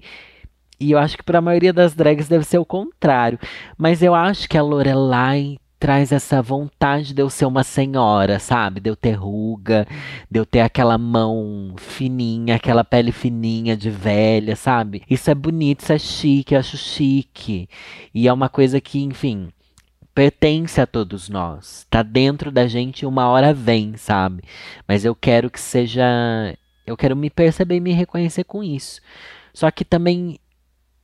E 0.81 0.92
eu 0.92 0.99
acho 0.99 1.18
que 1.18 1.23
para 1.23 1.38
a 1.38 1.42
maioria 1.42 1.75
das 1.75 1.94
drags 1.94 2.27
deve 2.27 2.44
ser 2.44 2.59
o 2.59 2.64
contrário. 2.64 3.38
Mas 3.77 4.03
eu 4.03 4.14
acho 4.14 4.49
que 4.49 4.57
a 4.57 4.62
Lorelai 4.62 5.59
traz 5.81 6.12
essa 6.12 6.43
vontade 6.43 7.14
de 7.14 7.23
eu 7.23 7.31
ser 7.31 7.47
uma 7.47 7.64
senhora, 7.64 8.38
sabe? 8.38 8.81
De 8.81 8.90
eu 8.90 8.95
ter 8.95 9.12
ruga, 9.12 9.88
de 10.31 10.38
eu 10.38 10.45
ter 10.45 10.61
aquela 10.61 10.99
mão 10.99 11.75
fininha, 11.79 12.57
aquela 12.57 12.85
pele 12.85 13.11
fininha 13.11 13.75
de 13.75 13.88
velha, 13.88 14.55
sabe? 14.55 15.03
Isso 15.09 15.31
é 15.31 15.35
bonito, 15.35 15.81
isso 15.81 15.93
é 15.95 15.99
chique, 15.99 16.55
eu 16.55 16.61
acho 16.61 16.77
chique. 16.77 17.66
E 18.14 18.29
é 18.29 18.33
uma 18.33 18.51
coisa 18.51 18.79
que, 18.79 19.01
enfim, 19.03 19.49
pertence 20.14 20.79
a 20.83 20.87
todos 20.87 21.31
nós. 21.31 21.87
Tá 21.88 22.03
dentro 22.03 22.53
da 22.53 22.66
gente 22.66 23.01
e 23.01 23.07
uma 23.07 23.29
hora 23.29 23.55
vem, 23.55 23.97
sabe? 23.97 24.43
Mas 24.87 25.07
eu 25.07 25.14
quero 25.14 25.51
que 25.51 25.59
seja. 25.59 26.05
Eu 26.87 26.97
quero 26.97 27.16
me 27.16 27.31
perceber 27.31 27.77
e 27.77 27.81
me 27.81 27.93
reconhecer 27.93 28.45
com 28.45 28.62
isso. 28.62 29.01
Só 29.55 29.71
que 29.71 29.85
também 29.85 30.38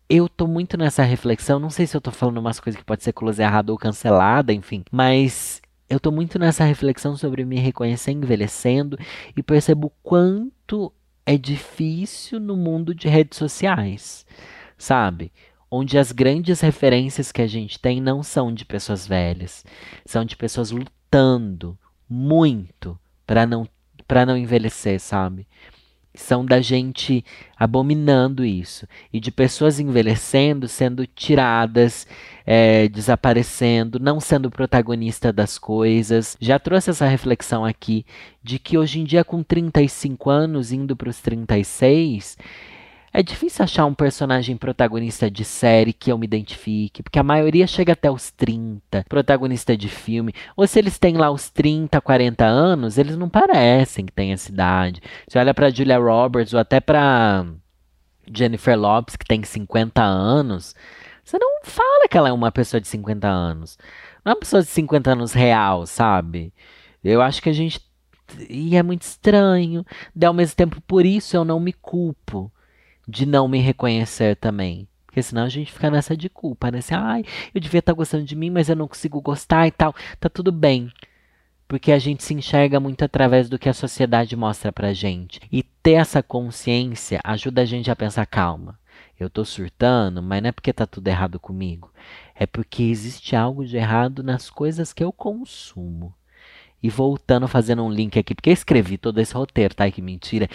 eu 0.08 0.28
tô 0.28 0.46
muito 0.46 0.76
nessa 0.76 1.02
reflexão, 1.02 1.58
não 1.58 1.70
sei 1.70 1.86
se 1.86 1.96
eu 1.96 2.00
tô 2.00 2.10
falando 2.10 2.38
umas 2.38 2.60
coisas 2.60 2.78
que 2.78 2.86
pode 2.86 3.02
ser 3.02 3.12
close 3.12 3.42
errada 3.42 3.72
ou 3.72 3.78
cancelada, 3.78 4.52
enfim, 4.52 4.84
mas 4.90 5.60
eu 5.88 5.98
tô 5.98 6.10
muito 6.10 6.38
nessa 6.38 6.64
reflexão 6.64 7.16
sobre 7.16 7.44
me 7.44 7.58
reconhecer 7.58 8.12
envelhecendo 8.12 8.98
e 9.36 9.42
percebo 9.42 9.92
quanto 10.02 10.92
é 11.24 11.36
difícil 11.36 12.38
no 12.38 12.56
mundo 12.56 12.94
de 12.94 13.08
redes 13.08 13.38
sociais, 13.38 14.24
sabe? 14.78 15.32
Onde 15.68 15.98
as 15.98 16.12
grandes 16.12 16.60
referências 16.60 17.32
que 17.32 17.42
a 17.42 17.46
gente 17.46 17.78
tem 17.80 18.00
não 18.00 18.22
são 18.22 18.54
de 18.54 18.64
pessoas 18.64 19.06
velhas, 19.06 19.64
são 20.04 20.24
de 20.24 20.36
pessoas 20.36 20.70
lutando 20.70 21.76
muito 22.08 22.98
para 23.26 23.44
não 23.44 23.68
para 24.06 24.24
não 24.24 24.36
envelhecer, 24.36 25.00
sabe? 25.00 25.48
São 26.20 26.44
da 26.44 26.60
gente 26.60 27.24
abominando 27.56 28.44
isso 28.44 28.86
e 29.12 29.18
de 29.18 29.30
pessoas 29.30 29.80
envelhecendo, 29.80 30.68
sendo 30.68 31.06
tiradas, 31.06 32.06
é, 32.44 32.88
desaparecendo, 32.88 33.98
não 33.98 34.20
sendo 34.20 34.50
protagonista 34.50 35.32
das 35.32 35.58
coisas. 35.58 36.36
Já 36.40 36.58
trouxe 36.58 36.90
essa 36.90 37.06
reflexão 37.06 37.64
aqui 37.64 38.04
de 38.42 38.58
que 38.58 38.78
hoje 38.78 39.00
em 39.00 39.04
dia, 39.04 39.24
com 39.24 39.42
35 39.42 40.30
anos, 40.30 40.72
indo 40.72 40.96
para 40.96 41.08
os 41.08 41.20
36, 41.20 42.36
é 43.12 43.22
difícil 43.22 43.64
achar 43.64 43.86
um 43.86 43.94
personagem 43.94 44.56
protagonista 44.56 45.30
de 45.30 45.44
série 45.44 45.92
que 45.92 46.12
eu 46.12 46.18
me 46.18 46.26
identifique, 46.26 47.02
porque 47.02 47.18
a 47.18 47.22
maioria 47.22 47.66
chega 47.66 47.92
até 47.92 48.10
os 48.10 48.30
30, 48.30 49.04
protagonista 49.08 49.76
de 49.76 49.88
filme. 49.88 50.32
Ou 50.56 50.66
se 50.66 50.78
eles 50.78 50.98
têm 50.98 51.16
lá 51.16 51.30
os 51.30 51.48
30, 51.48 52.00
40 52.00 52.44
anos, 52.44 52.98
eles 52.98 53.16
não 53.16 53.28
parecem 53.28 54.04
que 54.04 54.12
têm 54.12 54.32
essa 54.32 54.50
idade. 54.50 55.00
Você 55.26 55.38
olha 55.38 55.54
para 55.54 55.70
Julia 55.70 55.98
Roberts 55.98 56.52
ou 56.52 56.60
até 56.60 56.80
para 56.80 57.46
Jennifer 58.32 58.78
Lopes, 58.78 59.16
que 59.16 59.24
tem 59.24 59.42
50 59.42 60.02
anos, 60.02 60.74
você 61.24 61.38
não 61.38 61.60
fala 61.64 62.06
que 62.08 62.16
ela 62.16 62.28
é 62.28 62.32
uma 62.32 62.52
pessoa 62.52 62.80
de 62.80 62.86
50 62.86 63.26
anos. 63.26 63.76
Não 64.24 64.30
é 64.30 64.34
uma 64.34 64.40
pessoa 64.40 64.62
de 64.62 64.68
50 64.68 65.10
anos 65.12 65.32
real, 65.32 65.84
sabe? 65.84 66.52
Eu 67.02 67.20
acho 67.20 67.42
que 67.42 67.48
a 67.48 67.52
gente. 67.52 67.80
E 68.48 68.76
é 68.76 68.82
muito 68.82 69.02
estranho. 69.02 69.84
E 70.14 70.24
ao 70.24 70.32
mesmo 70.32 70.56
tempo, 70.56 70.80
por 70.82 71.04
isso 71.04 71.36
eu 71.36 71.44
não 71.44 71.58
me 71.58 71.72
culpo 71.72 72.52
de 73.06 73.26
não 73.26 73.48
me 73.48 73.58
reconhecer 73.58 74.36
também. 74.36 74.88
Porque 75.06 75.22
senão 75.22 75.44
a 75.44 75.48
gente 75.48 75.72
fica 75.72 75.90
nessa 75.90 76.16
de 76.16 76.28
culpa, 76.28 76.70
né? 76.70 76.78
Assim, 76.78 76.94
ai, 76.94 77.24
eu 77.54 77.60
devia 77.60 77.78
estar 77.78 77.92
tá 77.92 77.96
gostando 77.96 78.24
de 78.24 78.36
mim, 78.36 78.50
mas 78.50 78.68
eu 78.68 78.76
não 78.76 78.86
consigo 78.86 79.20
gostar 79.20 79.66
e 79.66 79.70
tal. 79.70 79.94
Tá 80.20 80.28
tudo 80.28 80.52
bem. 80.52 80.92
Porque 81.66 81.90
a 81.90 81.98
gente 81.98 82.22
se 82.22 82.34
enxerga 82.34 82.78
muito 82.78 83.02
através 83.02 83.48
do 83.48 83.58
que 83.58 83.68
a 83.68 83.74
sociedade 83.74 84.36
mostra 84.36 84.70
pra 84.70 84.92
gente. 84.92 85.40
E 85.50 85.62
ter 85.62 85.92
essa 85.92 86.22
consciência 86.22 87.20
ajuda 87.24 87.62
a 87.62 87.64
gente 87.64 87.90
a 87.90 87.96
pensar, 87.96 88.26
calma, 88.26 88.78
eu 89.18 89.30
tô 89.30 89.44
surtando, 89.44 90.22
mas 90.22 90.42
não 90.42 90.50
é 90.50 90.52
porque 90.52 90.72
tá 90.72 90.86
tudo 90.86 91.08
errado 91.08 91.40
comigo. 91.40 91.90
É 92.34 92.46
porque 92.46 92.82
existe 92.82 93.34
algo 93.34 93.64
de 93.64 93.76
errado 93.76 94.22
nas 94.22 94.50
coisas 94.50 94.92
que 94.92 95.02
eu 95.02 95.10
consumo. 95.10 96.14
E 96.82 96.90
voltando, 96.90 97.48
fazendo 97.48 97.82
um 97.82 97.90
link 97.90 98.18
aqui, 98.18 98.34
porque 98.34 98.50
eu 98.50 98.54
escrevi 98.54 98.98
todo 98.98 99.18
esse 99.18 99.32
roteiro, 99.32 99.74
tá? 99.74 99.90
Que 99.90 100.02
mentira. 100.02 100.46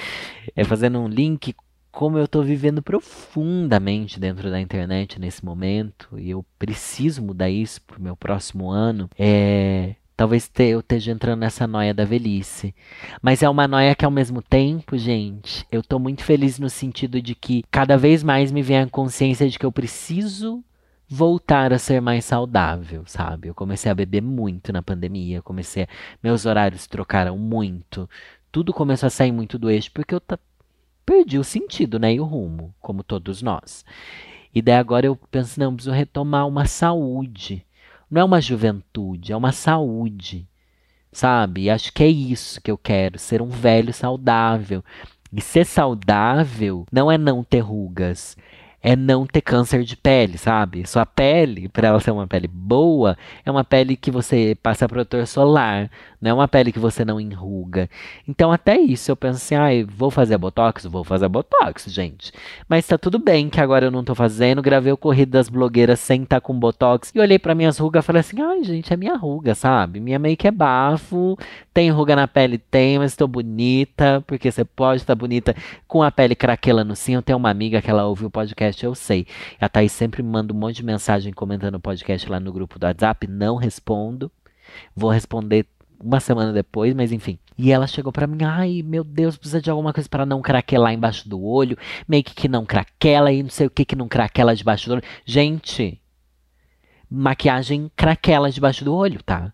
É 0.56 0.64
fazendo 0.64 1.00
um 1.00 1.08
link 1.08 1.56
como 1.92 2.18
eu 2.18 2.26
estou 2.26 2.44
vivendo 2.44 2.82
profundamente 2.82 4.20
dentro 4.20 4.50
da 4.50 4.60
internet 4.60 5.20
nesse 5.20 5.44
momento 5.44 6.18
e 6.18 6.30
eu 6.30 6.46
preciso 6.58 7.22
mudar 7.22 7.50
isso 7.50 7.82
para 7.82 8.00
o 8.00 8.02
meu 8.02 8.16
próximo 8.16 8.72
ano, 8.72 9.10
é, 9.20 9.96
talvez 10.16 10.50
eu 10.60 10.80
esteja 10.80 11.12
entrando 11.12 11.40
nessa 11.40 11.68
noia 11.68 11.94
da 11.94 12.06
velhice. 12.06 12.74
Mas 13.22 13.44
é 13.44 13.50
uma 13.50 13.68
noia 13.68 13.96
que 13.96 14.06
ao 14.06 14.12
mesmo 14.12 14.42
tempo, 14.42 14.98
gente, 14.98 15.66
eu 15.72 15.82
estou 15.82 16.00
muito 16.00 16.24
feliz 16.24 16.60
no 16.60 16.70
sentido 16.70 17.22
de 17.22 17.36
que 17.36 17.64
cada 17.70 17.98
vez 17.98 18.24
mais 18.24 18.52
me 18.52 18.62
vem 18.62 18.80
a 18.80 18.88
consciência 18.88 19.50
de 19.50 19.60
que 19.60 19.66
eu 19.66 19.72
preciso 19.72 20.64
voltar 21.10 21.74
a 21.74 21.78
ser 21.78 22.00
mais 22.02 22.24
saudável, 22.24 23.04
sabe? 23.06 23.50
Eu 23.50 23.54
comecei 23.54 23.92
a 23.92 23.96
beber 23.96 24.22
muito 24.22 24.72
na 24.72 24.82
pandemia, 24.82 25.42
comecei, 25.42 25.86
meus 26.24 26.46
horários 26.46 26.88
trocaram 26.88 27.38
muito. 27.38 28.10
Tudo 28.50 28.74
começou 28.74 29.08
a 29.08 29.10
sair 29.10 29.32
muito 29.32 29.60
do 29.60 29.70
eixo 29.70 29.92
porque 29.94 30.16
eu 30.16 30.22
perdi 31.12 31.38
o 31.38 31.44
sentido, 31.44 32.00
né? 32.00 32.14
E 32.14 32.22
o 32.22 32.24
rumo, 32.24 32.74
como 32.80 33.04
todos 33.04 33.42
nós. 33.42 33.84
E 34.56 34.62
daí 34.62 34.76
agora 34.76 35.06
eu 35.06 35.18
penso, 35.30 35.60
não, 35.60 35.76
preciso 35.76 35.94
retomar 35.94 36.48
uma 36.48 36.66
saúde. 36.66 37.66
Não 38.10 38.22
é 38.22 38.24
uma 38.24 38.40
juventude, 38.40 39.34
é 39.34 39.36
uma 39.36 39.52
saúde. 39.52 40.48
Sabe? 41.12 41.64
E 41.64 41.70
acho 41.70 41.92
que 41.92 42.04
é 42.04 42.08
isso 42.08 42.62
que 42.62 42.72
eu 42.72 42.78
quero, 42.78 43.20
ser 43.20 43.42
um 43.42 43.50
velho 43.50 43.94
saudável. 43.94 44.82
E 45.34 45.42
ser 45.42 45.66
saudável 45.66 46.86
não 46.90 47.12
é 47.12 47.18
não 47.18 47.44
ter 47.44 47.60
rugas, 47.60 48.38
é 48.84 48.96
não 48.96 49.26
ter 49.26 49.42
câncer 49.42 49.84
de 49.84 49.96
pele, 49.96 50.38
sabe? 50.38 50.88
Sua 50.88 51.06
pele, 51.06 51.70
para 51.70 51.90
ela 51.90 52.00
ser 52.00 52.12
uma 52.12 52.28
pele 52.28 52.48
boa, 52.48 53.18
é 53.46 53.52
uma 53.52 53.64
pele 53.64 53.96
que 53.96 54.10
você 54.10 54.58
passa 54.62 54.88
protetor 54.88 55.28
solar, 55.28 55.90
não 56.22 56.32
é 56.32 56.34
uma 56.34 56.48
pele 56.48 56.72
que 56.72 56.80
você 56.80 57.04
não 57.04 57.20
enruga. 57.20 57.90
Então, 58.28 58.52
até 58.52 58.80
isso 58.80 59.12
eu 59.12 59.16
penso 59.16 59.38
assim, 59.38 59.56
ah, 59.56 59.70
vou 59.88 60.12
fazer 60.12 60.38
botox? 60.38 60.86
Vou 60.86 61.04
fazer 61.04 61.28
botox, 61.28 61.86
gente. 61.88 62.32
Mas 62.70 62.86
tá 62.86 62.98
tudo 62.98 63.18
bem 63.18 63.50
que 63.50 63.60
agora 63.60 63.86
eu 63.86 63.92
não 63.92 64.04
tô 64.04 64.14
fazendo, 64.14 64.62
gravei 64.62 64.92
o 64.92 64.98
Corrido 64.98 65.32
das 65.32 65.50
Blogueiras 65.50 66.00
sem 66.00 66.24
estar 66.24 66.40
tá 66.40 66.42
com 66.42 66.58
botox 66.58 67.12
e 67.16 67.20
olhei 67.20 67.40
para 67.40 67.56
minhas 67.56 67.78
rugas 67.78 68.04
e 68.04 68.08
falei 68.08 68.20
assim, 68.20 68.42
ai, 68.42 68.64
gente, 68.64 68.94
é 68.94 68.98
minha 68.98 69.16
ruga, 69.16 69.56
sabe? 69.56 70.00
Minha 70.00 70.20
make 70.20 70.48
é 70.48 70.52
bafo, 70.52 71.38
tem 71.74 71.90
ruga 71.90 72.16
na 72.16 72.28
pele? 72.28 72.58
Tem, 72.58 73.00
mas 73.00 73.12
estou 73.12 73.28
bonita, 73.28 74.24
porque 74.28 74.52
você 74.52 74.64
pode 74.64 75.02
estar 75.02 75.16
tá 75.16 75.20
bonita 75.20 75.56
com 75.88 76.04
a 76.04 76.12
pele 76.12 76.36
craquelando 76.36 76.96
sim. 76.96 77.16
Eu 77.16 77.22
tenho 77.22 77.38
uma 77.38 77.50
amiga 77.50 77.82
que 77.82 77.90
ela 77.90 78.06
ouve 78.06 78.26
o 78.26 78.30
podcast, 78.30 78.71
eu 78.80 78.96
sei. 78.96 79.26
A 79.60 79.68
Thaís 79.68 79.92
sempre 79.92 80.22
me 80.24 80.30
manda 80.30 80.54
um 80.54 80.58
monte 80.58 80.78
de 80.78 80.86
mensagem 80.86 81.34
comentando 81.34 81.76
o 81.76 81.80
podcast 81.80 82.30
lá 82.30 82.40
no 82.40 82.54
grupo 82.54 82.80
do 82.80 82.86
WhatsApp. 82.86 83.28
Não 83.28 83.56
respondo. 83.56 84.32
Vou 84.96 85.10
responder 85.10 85.66
uma 86.00 86.20
semana 86.20 86.52
depois, 86.52 86.94
mas 86.94 87.12
enfim. 87.12 87.38
E 87.58 87.72
ela 87.72 87.88
chegou 87.88 88.12
para 88.12 88.28
mim, 88.28 88.44
ai 88.44 88.82
meu 88.84 89.04
Deus, 89.04 89.38
precisa 89.38 89.62
de 89.62 89.70
alguma 89.70 89.94
coisa 89.94 90.10
para 90.10 90.26
não 90.26 90.42
craquelar 90.42 90.94
embaixo 90.94 91.30
do 91.30 91.44
olho, 91.44 91.78
make 92.08 92.34
que 92.34 92.48
não 92.48 92.66
craquela 92.66 93.32
e 93.32 93.44
não 93.44 93.50
sei 93.50 93.68
o 93.68 93.70
que 93.70 93.86
que 93.86 93.96
não 93.96 94.08
craquela 94.08 94.56
debaixo 94.56 94.88
do 94.90 94.94
olho. 94.94 95.04
Gente, 95.26 96.02
maquiagem 97.10 97.92
craquela 97.96 98.50
debaixo 98.50 98.84
do 98.84 98.96
olho, 98.96 99.22
tá? 99.22 99.54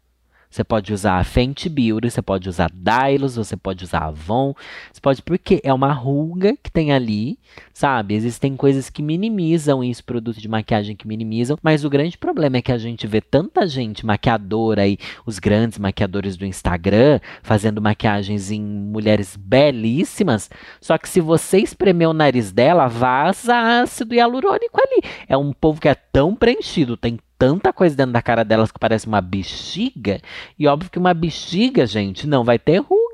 Você 0.49 0.63
pode 0.63 0.93
usar 0.93 1.19
a 1.19 1.23
Fenty 1.23 1.69
Beauty, 1.69 2.10
você 2.10 2.21
pode 2.21 2.47
usar 2.47 2.71
Dylos, 2.73 3.36
você 3.36 3.55
pode 3.57 3.83
usar 3.83 4.05
Avon, 4.05 4.53
você 4.91 5.01
pode 5.01 5.21
porque 5.21 5.60
é 5.63 5.73
uma 5.73 5.91
ruga 5.91 6.55
que 6.62 6.71
tem 6.71 6.91
ali, 6.91 7.38
sabe? 7.73 8.15
Existem 8.15 8.55
coisas 8.55 8.89
que 8.89 9.03
minimizam 9.03 9.83
isso, 9.83 10.03
produtos 10.03 10.41
de 10.41 10.47
maquiagem 10.47 10.95
que 10.95 11.07
minimizam, 11.07 11.57
mas 11.62 11.83
o 11.83 11.89
grande 11.89 12.17
problema 12.17 12.57
é 12.57 12.62
que 12.62 12.71
a 12.71 12.77
gente 12.77 13.05
vê 13.05 13.21
tanta 13.21 13.67
gente 13.67 14.05
maquiadora 14.05 14.83
aí, 14.83 14.97
os 15.25 15.38
grandes 15.38 15.77
maquiadores 15.77 16.38
do 16.38 16.45
Instagram 16.45 17.19
fazendo 17.43 17.81
maquiagens 17.81 18.49
em 18.49 18.62
mulheres 18.62 19.36
belíssimas, 19.36 20.49
só 20.81 20.97
que 20.97 21.10
se 21.10 21.19
você 21.19 21.60
espremer 21.60 22.10
o 22.10 22.13
nariz 22.13 22.51
dela, 22.51 22.88
vaza 22.88 23.81
ácido 23.81 24.15
hialurônico 24.15 24.79
ali. 24.79 25.01
É 25.27 25.38
um 25.38 25.51
povo 25.51 25.81
que 25.81 25.89
é 25.89 25.95
tão 25.95 26.36
preenchido, 26.36 26.95
tem 26.95 27.19
tanta 27.38 27.71
coisa 27.71 27.95
dentro 27.95 28.13
da 28.13 28.21
cara 28.21 28.43
delas 28.43 28.71
que 28.71 28.80
parece 28.80 29.08
uma 29.08 29.21
bexiga. 29.21 30.19
E 30.58 30.67
óbvio 30.67 30.89
que 30.89 31.00
uma 31.00 31.13
bexiga, 31.13 31.86
gente, 31.86 32.28
não 32.28 32.43
vai 32.43 32.60
ter 32.60 32.78
ruga 32.80 33.07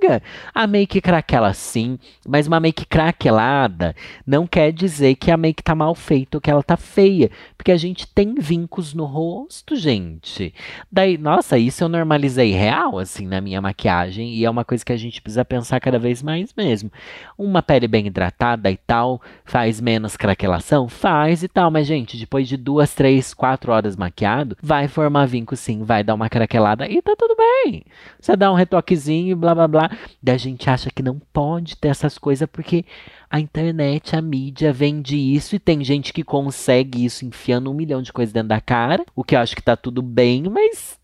a 0.53 0.67
make 0.67 1.01
craquela 1.01 1.53
sim, 1.53 1.97
mas 2.27 2.47
uma 2.47 2.59
make 2.59 2.85
craquelada 2.85 3.95
não 4.25 4.47
quer 4.47 4.71
dizer 4.71 5.15
que 5.15 5.31
a 5.31 5.37
make 5.37 5.63
tá 5.63 5.75
mal 5.75 5.95
feita 5.95 6.37
ou 6.37 6.41
que 6.41 6.49
ela 6.49 6.63
tá 6.63 6.77
feia, 6.77 7.29
porque 7.57 7.71
a 7.71 7.77
gente 7.77 8.07
tem 8.07 8.35
vincos 8.35 8.93
no 8.93 9.05
rosto, 9.05 9.75
gente. 9.75 10.53
Daí, 10.91 11.17
nossa, 11.17 11.57
isso 11.57 11.83
eu 11.83 11.89
normalizei 11.89 12.51
real, 12.51 12.99
assim, 12.99 13.27
na 13.27 13.41
minha 13.41 13.61
maquiagem, 13.61 14.33
e 14.33 14.45
é 14.45 14.49
uma 14.49 14.65
coisa 14.65 14.83
que 14.83 14.93
a 14.93 14.97
gente 14.97 15.21
precisa 15.21 15.45
pensar 15.45 15.79
cada 15.79 15.99
vez 15.99 16.21
mais 16.21 16.53
mesmo. 16.55 16.91
Uma 17.37 17.61
pele 17.61 17.87
bem 17.87 18.07
hidratada 18.07 18.69
e 18.69 18.77
tal, 18.77 19.21
faz 19.45 19.79
menos 19.79 20.17
craquelação? 20.17 20.87
Faz 20.87 21.43
e 21.43 21.47
tal, 21.47 21.71
mas, 21.71 21.87
gente, 21.87 22.17
depois 22.17 22.47
de 22.47 22.57
duas, 22.57 22.93
três, 22.93 23.33
quatro 23.33 23.71
horas 23.71 23.95
maquiado, 23.95 24.57
vai 24.61 24.87
formar 24.87 25.25
vinco 25.25 25.55
sim, 25.55 25.83
vai 25.83 26.03
dar 26.03 26.15
uma 26.15 26.29
craquelada 26.29 26.87
e 26.87 27.01
tá 27.01 27.15
tudo 27.17 27.35
bem. 27.35 27.83
Você 28.19 28.35
dá 28.35 28.51
um 28.51 28.55
retoquezinho 28.55 29.35
blá 29.35 29.53
blá 29.53 29.67
blá. 29.67 29.89
Daí 30.21 30.35
a 30.35 30.37
gente 30.37 30.69
acha 30.69 30.89
que 30.89 31.03
não 31.03 31.19
pode 31.31 31.75
ter 31.77 31.89
essas 31.89 32.17
coisas 32.17 32.47
porque 32.51 32.85
a 33.29 33.39
internet, 33.39 34.15
a 34.15 34.21
mídia 34.21 34.71
vende 34.71 35.17
isso 35.17 35.55
e 35.55 35.59
tem 35.59 35.83
gente 35.83 36.13
que 36.13 36.23
consegue 36.23 37.03
isso 37.03 37.25
enfiando 37.25 37.71
um 37.71 37.73
milhão 37.73 38.01
de 38.01 38.13
coisas 38.13 38.33
dentro 38.33 38.49
da 38.49 38.61
cara, 38.61 39.05
o 39.15 39.23
que 39.23 39.35
eu 39.35 39.39
acho 39.39 39.55
que 39.55 39.61
tá 39.61 39.75
tudo 39.75 40.01
bem, 40.01 40.43
mas 40.43 40.99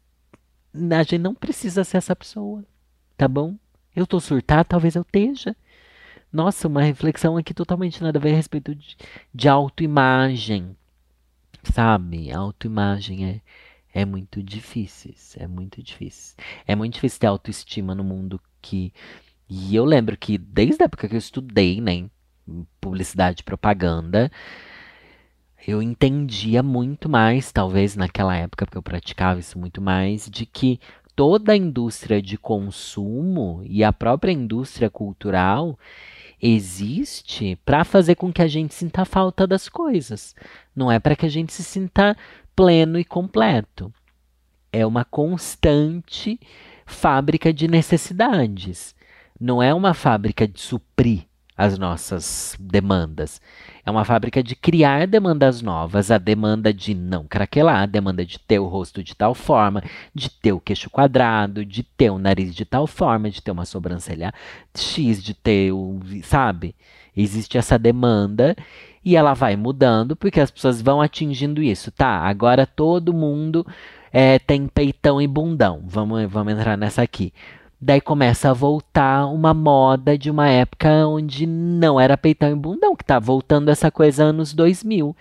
a 0.74 1.04
gente 1.04 1.18
não 1.18 1.34
precisa 1.34 1.84
ser 1.84 1.98
essa 1.98 2.16
pessoa, 2.16 2.64
tá 3.18 3.28
bom? 3.28 3.56
Eu 3.96 4.06
tô 4.06 4.20
surtado, 4.20 4.68
talvez 4.68 4.96
eu 4.96 5.02
esteja. 5.02 5.56
Nossa, 6.32 6.68
uma 6.68 6.84
reflexão 6.84 7.38
aqui 7.38 7.54
totalmente 7.54 8.02
nada 8.04 8.20
a 8.20 8.22
ver 8.22 8.34
a 8.34 8.36
respeito 8.36 8.76
de, 8.76 8.96
de 9.34 9.50
autoimagem. 9.50 10.76
Sabe? 11.64 12.32
Autoimagem 12.32 13.26
é, 13.26 13.42
é 14.02 14.06
muito 14.06 14.42
difícil. 14.44 15.14
É 15.38 15.48
muito 15.48 15.82
difícil. 15.82 16.36
É 16.68 16.76
muito 16.76 16.94
difícil 16.94 17.20
ter 17.20 17.28
autoestima 17.28 17.96
no 17.96 18.04
mundo 18.04 18.40
que. 18.62 18.94
E 19.50 19.76
eu 19.76 19.86
lembro 19.86 20.18
que 20.18 20.38
desde 20.38 20.84
a 20.84 20.86
época 20.86 21.08
que 21.08 21.16
eu 21.16 21.20
estudei, 21.20 21.82
né? 21.82 22.10
Publicidade 22.82 23.42
e 23.42 23.44
propaganda, 23.44 24.32
eu 25.68 25.82
entendia 25.82 26.64
muito 26.64 27.08
mais, 27.08 27.52
talvez 27.52 27.96
naquela 27.96 28.36
época, 28.36 28.66
porque 28.66 28.78
eu 28.78 28.84
praticava 28.84 29.40
isso 29.40 29.60
muito 29.60 29.82
mais, 29.82 30.30
de 30.30 30.46
que 30.46 30.80
toda 31.16 31.52
a 31.52 31.58
indústria 31.58 32.22
de 32.22 32.38
consumo 32.38 33.62
e 33.66 33.84
a 33.84 33.92
própria 33.92 34.32
indústria 34.32 34.90
cultural 34.90 35.78
existe 36.42 37.60
para 37.66 37.84
fazer 37.84 38.16
com 38.16 38.32
que 38.32 38.42
a 38.42 38.48
gente 38.48 38.74
sinta 38.74 39.04
falta 39.04 39.46
das 39.46 39.68
coisas. 39.68 40.34
Não 40.74 40.90
é 40.90 40.98
para 40.98 41.16
que 41.16 41.26
a 41.26 41.30
gente 41.30 41.52
se 41.52 41.64
sinta 41.64 42.16
pleno 42.56 42.98
e 42.98 43.04
completo. 43.04 43.94
É 44.72 44.86
uma 44.86 45.04
constante 45.04 46.40
fábrica 46.90 47.54
de 47.54 47.68
necessidades. 47.68 48.96
Não 49.40 49.64
é 49.64 49.74
uma 49.74 49.94
fábrica 49.94 50.48
de 50.48 50.60
suprir 50.60 51.30
as 51.60 51.78
nossas 51.78 52.56
demandas. 52.58 53.42
É 53.86 53.92
uma 53.92 54.06
fábrica 54.06 54.42
de 54.42 54.56
criar 54.56 55.06
demandas 55.06 55.62
novas, 55.62 56.10
a 56.10 56.18
demanda 56.18 56.74
de 56.74 56.94
não 56.94 57.26
craquelar, 57.28 57.84
a 57.84 57.86
demanda 57.86 58.26
de 58.26 58.40
ter 58.40 58.60
o 58.60 58.68
rosto 58.68 59.04
de 59.04 59.14
tal 59.14 59.36
forma, 59.36 59.84
de 60.16 60.30
ter 60.30 60.54
o 60.54 60.60
queixo 60.60 60.90
quadrado, 60.90 61.66
de 61.66 61.84
ter 61.84 62.10
o 62.12 62.18
nariz 62.18 62.56
de 62.56 62.64
tal 62.64 62.88
forma, 62.88 63.30
de 63.30 63.42
ter 63.42 63.52
uma 63.52 63.66
sobrancelha 63.66 64.34
X, 64.74 65.22
de 65.22 65.34
ter 65.34 65.74
o. 65.74 66.00
Sabe? 66.24 66.76
Existe 67.16 67.58
essa 67.58 67.78
demanda 67.78 68.56
e 69.04 69.18
ela 69.18 69.34
vai 69.34 69.58
mudando 69.58 70.16
porque 70.16 70.40
as 70.40 70.52
pessoas 70.52 70.82
vão 70.82 71.02
atingindo 71.02 71.62
isso. 71.62 71.92
Tá, 71.92 72.20
agora 72.20 72.66
todo 72.66 73.14
mundo 73.14 73.66
é, 74.12 74.40
tem 74.40 74.68
peitão 74.68 75.22
e 75.22 75.28
bundão. 75.28 75.82
Vamos, 75.86 76.30
vamos 76.30 76.54
entrar 76.54 76.78
nessa 76.78 77.02
aqui. 77.02 77.34
Daí 77.82 78.02
começa 78.02 78.50
a 78.50 78.54
voltar 78.54 79.26
uma 79.28 79.54
moda 79.54 80.18
de 80.18 80.30
uma 80.30 80.50
época 80.50 80.90
onde 81.08 81.46
não 81.46 82.00
era 82.00 82.18
peitão 82.18 82.52
e 82.52 82.56
bundão, 82.56 82.96
que 82.96 83.06
tá 83.06 83.20
voltando 83.20 83.70
essa 83.70 83.90
coisa 83.90 84.26
anos 84.26 84.54
2000. 84.54 85.16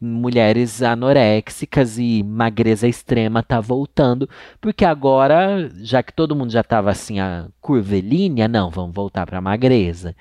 Mulheres 0.00 0.82
anoréxicas 0.82 1.98
e 1.98 2.22
magreza 2.22 2.88
extrema 2.88 3.42
tá 3.42 3.60
voltando, 3.60 4.28
porque 4.60 4.84
agora, 4.84 5.70
já 5.82 6.02
que 6.02 6.12
todo 6.12 6.34
mundo 6.34 6.50
já 6.50 6.64
tava 6.64 6.90
assim, 6.90 7.20
a 7.20 7.46
curvilínea, 7.60 8.48
não, 8.48 8.70
vamos 8.70 8.94
voltar 8.94 9.26
pra 9.26 9.40
magreza 9.40 10.16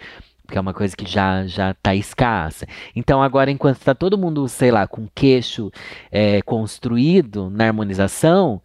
porque 0.50 0.58
é 0.58 0.62
uma 0.62 0.74
coisa 0.74 0.98
que 0.98 1.06
já 1.06 1.46
já 1.46 1.72
está 1.72 1.94
escassa. 1.94 2.66
Então 2.96 3.22
agora, 3.22 3.52
enquanto 3.52 3.78
está 3.78 3.94
todo 3.94 4.18
mundo, 4.18 4.48
sei 4.48 4.72
lá, 4.72 4.88
com 4.88 5.08
queixo 5.14 5.72
é, 6.12 6.42
construído 6.42 7.52
na 7.52 7.68
harmonização, 7.68 8.60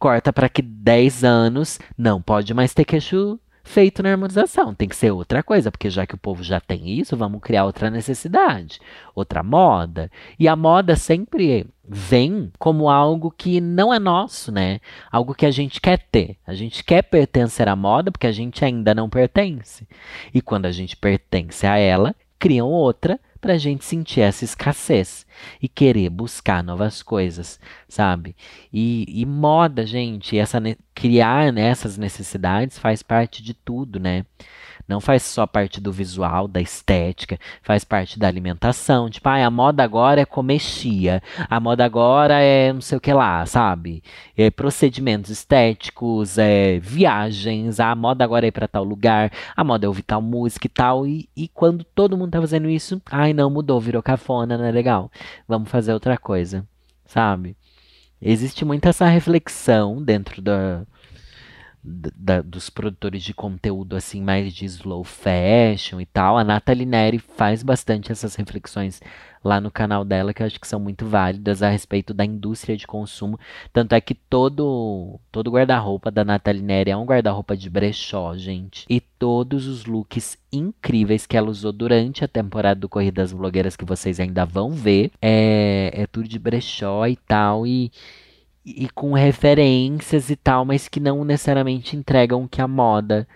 corta 0.00 0.32
para 0.32 0.48
que 0.48 0.60
10 0.60 1.22
anos 1.22 1.78
não 1.96 2.20
pode 2.20 2.52
mais 2.52 2.74
ter 2.74 2.84
queixo 2.84 3.38
feito 3.68 4.02
na 4.02 4.10
harmonização. 4.10 4.74
Tem 4.74 4.88
que 4.88 4.96
ser 4.96 5.12
outra 5.12 5.42
coisa, 5.42 5.70
porque 5.70 5.90
já 5.90 6.06
que 6.06 6.14
o 6.14 6.18
povo 6.18 6.42
já 6.42 6.58
tem 6.58 6.98
isso, 6.98 7.16
vamos 7.16 7.40
criar 7.40 7.64
outra 7.64 7.90
necessidade, 7.90 8.80
outra 9.14 9.42
moda. 9.42 10.10
E 10.38 10.48
a 10.48 10.56
moda 10.56 10.96
sempre 10.96 11.66
vem 11.86 12.50
como 12.58 12.88
algo 12.88 13.30
que 13.30 13.60
não 13.60 13.92
é 13.92 13.98
nosso, 13.98 14.50
né? 14.50 14.80
Algo 15.12 15.34
que 15.34 15.46
a 15.46 15.50
gente 15.50 15.80
quer 15.80 15.98
ter. 16.10 16.36
A 16.46 16.54
gente 16.54 16.82
quer 16.82 17.02
pertencer 17.02 17.68
à 17.68 17.76
moda 17.76 18.10
porque 18.10 18.26
a 18.26 18.32
gente 18.32 18.64
ainda 18.64 18.94
não 18.94 19.08
pertence. 19.08 19.86
E 20.32 20.40
quando 20.40 20.66
a 20.66 20.72
gente 20.72 20.96
pertence 20.96 21.66
a 21.66 21.76
ela, 21.76 22.14
criam 22.38 22.68
outra 22.68 23.20
para 23.40 23.54
a 23.54 23.58
gente 23.58 23.84
sentir 23.84 24.20
essa 24.20 24.44
escassez 24.44 25.26
e 25.62 25.68
querer 25.68 26.10
buscar 26.10 26.62
novas 26.62 27.02
coisas, 27.02 27.60
sabe? 27.88 28.34
E, 28.72 29.06
e 29.08 29.24
moda, 29.24 29.86
gente, 29.86 30.36
essa 30.36 30.60
criar 30.98 31.52
nessas 31.52 31.96
né, 31.96 32.06
necessidades 32.06 32.76
faz 32.76 33.04
parte 33.04 33.40
de 33.40 33.54
tudo, 33.54 34.00
né? 34.00 34.24
Não 34.88 35.00
faz 35.00 35.22
só 35.22 35.46
parte 35.46 35.80
do 35.80 35.92
visual, 35.92 36.48
da 36.48 36.60
estética, 36.60 37.38
faz 37.62 37.84
parte 37.84 38.18
da 38.18 38.26
alimentação. 38.26 39.08
Tipo, 39.08 39.28
ah, 39.28 39.46
a 39.46 39.50
moda 39.50 39.84
agora 39.84 40.22
é 40.22 40.24
comer 40.24 40.58
chia, 40.58 41.22
a 41.48 41.60
moda 41.60 41.84
agora 41.84 42.40
é 42.40 42.72
não 42.72 42.80
sei 42.80 42.98
o 42.98 43.00
que 43.00 43.12
lá, 43.12 43.46
sabe? 43.46 44.02
É, 44.36 44.50
procedimentos 44.50 45.30
estéticos, 45.30 46.36
é, 46.36 46.80
viagens, 46.80 47.78
a 47.78 47.94
moda 47.94 48.24
agora 48.24 48.46
é 48.46 48.48
ir 48.48 48.52
pra 48.52 48.66
tal 48.66 48.82
lugar, 48.82 49.30
a 49.54 49.62
moda 49.62 49.86
é 49.86 49.88
ouvir 49.88 50.02
tal 50.02 50.20
música 50.20 50.66
e 50.66 50.70
tal. 50.70 51.06
E, 51.06 51.28
e 51.36 51.46
quando 51.46 51.84
todo 51.84 52.16
mundo 52.16 52.32
tá 52.32 52.40
fazendo 52.40 52.68
isso, 52.68 53.00
ai 53.06 53.32
não, 53.32 53.50
mudou, 53.50 53.80
virou 53.80 54.02
cafona, 54.02 54.58
não 54.58 54.64
é 54.64 54.72
legal. 54.72 55.12
Vamos 55.46 55.70
fazer 55.70 55.92
outra 55.92 56.18
coisa, 56.18 56.66
sabe? 57.04 57.56
Existe 58.20 58.64
muita 58.64 58.88
essa 58.88 59.06
reflexão 59.06 60.02
dentro 60.02 60.42
da, 60.42 60.84
da, 61.88 62.42
dos 62.42 62.68
produtores 62.68 63.22
de 63.22 63.32
conteúdo 63.32 63.96
assim 63.96 64.22
mais 64.22 64.52
de 64.52 64.64
slow 64.64 65.02
fashion 65.02 66.00
e 66.00 66.06
tal. 66.06 66.36
A 66.36 66.44
Nathalie 66.44 66.86
Neri 66.86 67.18
faz 67.18 67.62
bastante 67.62 68.12
essas 68.12 68.34
reflexões 68.34 69.00
lá 69.42 69.60
no 69.60 69.70
canal 69.70 70.04
dela 70.04 70.34
que 70.34 70.42
eu 70.42 70.46
acho 70.46 70.60
que 70.60 70.66
são 70.66 70.80
muito 70.80 71.06
válidas 71.06 71.62
a 71.62 71.70
respeito 71.70 72.12
da 72.12 72.24
indústria 72.24 72.76
de 72.76 72.86
consumo. 72.86 73.38
Tanto 73.72 73.94
é 73.94 74.00
que 74.00 74.14
todo 74.14 75.18
todo 75.32 75.50
guarda-roupa 75.50 76.10
da 76.10 76.24
Nathalie 76.24 76.62
Neri 76.62 76.90
é 76.90 76.96
um 76.96 77.04
guarda-roupa 77.04 77.56
de 77.56 77.70
brechó, 77.70 78.36
gente. 78.36 78.84
E 78.88 79.00
todos 79.00 79.66
os 79.66 79.86
looks 79.86 80.36
incríveis 80.52 81.26
que 81.26 81.36
ela 81.36 81.50
usou 81.50 81.72
durante 81.72 82.24
a 82.24 82.28
temporada 82.28 82.80
do 82.80 82.88
Corrida 82.88 83.22
das 83.22 83.32
Blogueiras 83.32 83.76
que 83.76 83.84
vocês 83.84 84.20
ainda 84.20 84.44
vão 84.44 84.70
ver 84.70 85.10
é, 85.20 85.90
é 85.94 86.06
tudo 86.06 86.28
de 86.28 86.38
brechó 86.38 87.06
e 87.06 87.16
tal 87.16 87.66
e 87.66 87.90
e 88.64 88.88
com 88.90 89.12
referências 89.12 90.30
e 90.30 90.36
tal, 90.36 90.64
mas 90.64 90.88
que 90.88 91.00
não 91.00 91.24
necessariamente 91.24 91.96
entregam 91.96 92.44
o 92.44 92.48
que 92.48 92.60
a 92.60 92.68
moda 92.68 93.26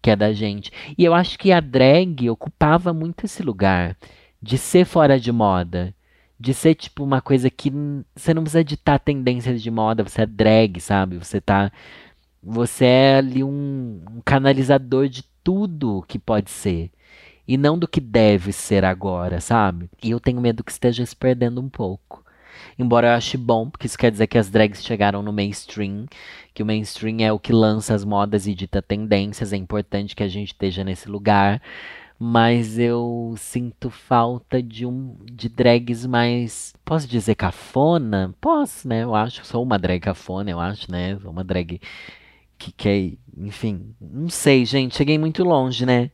quer 0.00 0.16
da 0.16 0.32
gente. 0.32 0.72
E 0.96 1.04
eu 1.04 1.14
acho 1.14 1.38
que 1.38 1.52
a 1.52 1.60
drag 1.60 2.28
ocupava 2.30 2.92
muito 2.92 3.24
esse 3.24 3.42
lugar 3.42 3.96
de 4.40 4.56
ser 4.56 4.84
fora 4.84 5.18
de 5.18 5.32
moda, 5.32 5.94
de 6.38 6.54
ser 6.54 6.74
tipo 6.74 7.02
uma 7.02 7.20
coisa 7.20 7.50
que 7.50 7.72
você 8.14 8.32
não 8.32 8.42
precisa 8.42 8.64
ditar 8.64 8.98
tendências 9.00 9.62
de 9.62 9.70
moda, 9.70 10.04
você 10.04 10.22
é 10.22 10.26
drag, 10.26 10.80
sabe? 10.80 11.18
Você 11.18 11.40
tá 11.40 11.72
você 12.42 12.84
é 12.84 13.16
ali 13.16 13.42
um, 13.44 14.02
um 14.10 14.20
canalizador 14.24 15.08
de 15.08 15.24
tudo 15.42 16.04
que 16.06 16.18
pode 16.18 16.50
ser 16.50 16.90
e 17.46 17.56
não 17.56 17.78
do 17.78 17.88
que 17.88 18.00
deve 18.00 18.52
ser 18.52 18.84
agora, 18.84 19.40
sabe? 19.40 19.90
E 20.02 20.10
eu 20.10 20.20
tenho 20.20 20.40
medo 20.40 20.62
que 20.62 20.70
esteja 20.70 21.04
se 21.04 21.16
perdendo 21.16 21.60
um 21.60 21.68
pouco. 21.68 22.24
Embora 22.78 23.08
eu 23.08 23.12
ache 23.14 23.36
bom, 23.36 23.68
porque 23.68 23.86
isso 23.86 23.98
quer 23.98 24.10
dizer 24.10 24.28
que 24.28 24.38
as 24.38 24.48
drags 24.48 24.84
chegaram 24.84 25.22
no 25.22 25.32
mainstream, 25.32 26.06
que 26.54 26.62
o 26.62 26.66
mainstream 26.66 27.20
é 27.20 27.32
o 27.32 27.38
que 27.38 27.52
lança 27.52 27.94
as 27.94 28.04
modas 28.04 28.46
e 28.46 28.54
dita 28.54 28.80
tendências, 28.80 29.52
é 29.52 29.56
importante 29.56 30.14
que 30.14 30.22
a 30.22 30.28
gente 30.28 30.48
esteja 30.48 30.84
nesse 30.84 31.08
lugar. 31.08 31.60
Mas 32.20 32.78
eu 32.78 33.34
sinto 33.36 33.90
falta 33.90 34.60
de 34.62 34.84
um 34.84 35.16
de 35.24 35.48
drags 35.48 36.04
mais. 36.04 36.74
Posso 36.84 37.06
dizer 37.06 37.36
cafona? 37.36 38.34
Posso, 38.40 38.88
né? 38.88 39.04
Eu 39.04 39.14
acho. 39.14 39.44
Sou 39.46 39.62
uma 39.62 39.78
drag 39.78 40.00
cafona, 40.00 40.50
eu 40.50 40.58
acho, 40.58 40.90
né? 40.90 41.16
Sou 41.20 41.30
uma 41.30 41.44
drag 41.44 41.80
que 42.58 42.72
quer. 42.72 43.12
Enfim. 43.36 43.94
Não 44.00 44.28
sei, 44.28 44.64
gente. 44.64 44.96
Cheguei 44.96 45.16
muito 45.16 45.44
longe, 45.44 45.86
né? 45.86 46.10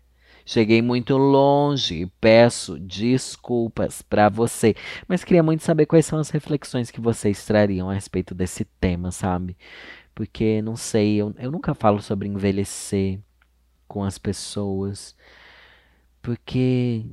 Cheguei 0.46 0.82
muito 0.82 1.16
longe 1.16 2.02
e 2.02 2.06
peço 2.06 2.78
desculpas 2.78 4.02
para 4.02 4.28
você. 4.28 4.74
Mas 5.08 5.24
queria 5.24 5.42
muito 5.42 5.62
saber 5.64 5.86
quais 5.86 6.06
são 6.06 6.18
as 6.18 6.30
reflexões 6.30 6.90
que 6.90 7.00
vocês 7.00 7.44
trariam 7.46 7.88
a 7.90 7.94
respeito 7.94 8.34
desse 8.34 8.64
tema, 8.80 9.10
sabe? 9.10 9.56
Porque, 10.14 10.62
não 10.62 10.76
sei, 10.76 11.16
eu, 11.16 11.34
eu 11.38 11.50
nunca 11.50 11.74
falo 11.74 12.00
sobre 12.02 12.28
envelhecer. 12.28 13.20
com 13.88 14.04
as 14.04 14.18
pessoas. 14.18 15.14
Porque, 16.22 17.04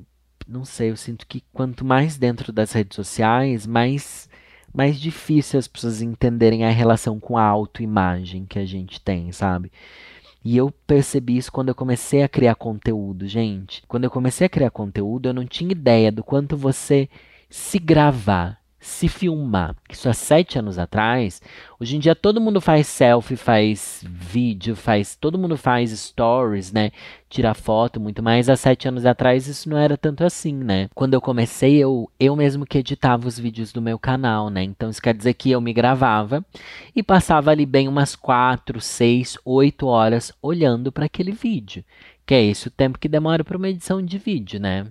não 0.48 0.66
sei, 0.66 0.92
eu 0.92 0.98
sinto 0.98 1.28
que 1.28 1.44
quanto 1.54 1.86
mais 1.86 2.18
dentro 2.18 2.52
das 2.52 2.72
redes 2.72 2.96
sociais, 2.96 3.68
mais, 3.68 4.30
mais 4.74 5.00
difícil 5.00 5.60
as 5.60 5.68
pessoas 5.68 6.02
entenderem 6.02 6.66
a 6.66 6.70
relação 6.70 7.20
com 7.20 7.38
a 7.38 7.44
autoimagem 7.44 8.46
que 8.46 8.60
a 8.60 8.66
gente 8.66 9.02
tem, 9.02 9.32
sabe? 9.32 9.72
E 10.44 10.58
eu 10.58 10.72
percebi 10.88 11.38
isso 11.38 11.52
quando 11.52 11.70
eu 11.70 11.76
comecei 11.76 12.24
a 12.24 12.30
criar 12.30 12.56
conteúdo, 12.56 13.28
gente. 13.28 13.84
Quando 13.88 14.06
eu 14.06 14.12
comecei 14.12 14.48
a 14.48 14.50
criar 14.50 14.72
conteúdo, 14.72 15.30
eu 15.30 15.34
não 15.34 15.46
tinha 15.46 15.72
ideia 15.72 16.12
do 16.12 16.24
quanto 16.24 16.58
você 16.58 17.08
se 17.50 17.78
gravar 17.78 18.61
se 18.82 19.08
filmar. 19.08 19.76
Isso 19.88 20.10
há 20.10 20.14
sete 20.14 20.58
anos 20.58 20.80
atrás, 20.80 21.40
hoje 21.80 21.96
em 21.96 22.00
dia 22.00 22.16
todo 22.16 22.42
mundo 22.42 22.60
faz 22.60 22.88
selfie, 22.88 23.36
faz 23.36 24.04
vídeo, 24.10 24.76
faz, 24.76 25.16
todo 25.16 25.38
mundo 25.38 25.56
faz 25.56 25.92
stories, 25.92 26.72
né? 26.72 26.90
Tira 27.30 27.54
foto 27.54 28.00
muito 28.00 28.24
mais. 28.24 28.50
Há 28.50 28.56
sete 28.56 28.88
anos 28.88 29.06
atrás 29.06 29.48
isso 29.48 29.70
não 29.70 29.78
era 29.78 29.96
tanto 29.96 30.24
assim, 30.24 30.54
né? 30.54 30.90
Quando 30.96 31.14
eu 31.14 31.22
comecei, 31.22 31.78
eu, 31.78 32.10
eu 32.20 32.36
mesmo 32.36 32.66
que 32.66 32.80
editava 32.80 33.28
os 33.28 33.38
vídeos 33.38 33.72
do 33.72 33.82
meu 33.82 34.00
canal, 34.00 34.50
né? 34.50 34.64
Então 34.64 34.90
isso 34.90 35.02
quer 35.02 35.14
dizer 35.14 35.36
que 35.36 35.52
eu 35.52 35.62
me 35.62 35.72
gravava 35.72 36.44
e 36.96 37.04
passava 37.04 37.52
ali 37.52 37.68
bem 37.68 37.88
umas 37.88 38.16
quatro, 38.16 38.82
seis, 38.82 39.38
oito 39.46 39.86
horas 39.86 40.34
olhando 40.42 40.92
para 40.92 41.06
aquele 41.06 41.32
vídeo. 41.32 41.86
Que 42.26 42.34
é 42.34 42.44
esse 42.44 42.68
o 42.68 42.72
tempo 42.72 42.98
que 42.98 43.08
demora 43.08 43.44
para 43.44 43.58
uma 43.58 43.70
edição 43.70 44.02
de 44.02 44.18
vídeo, 44.18 44.60
né? 44.60 44.88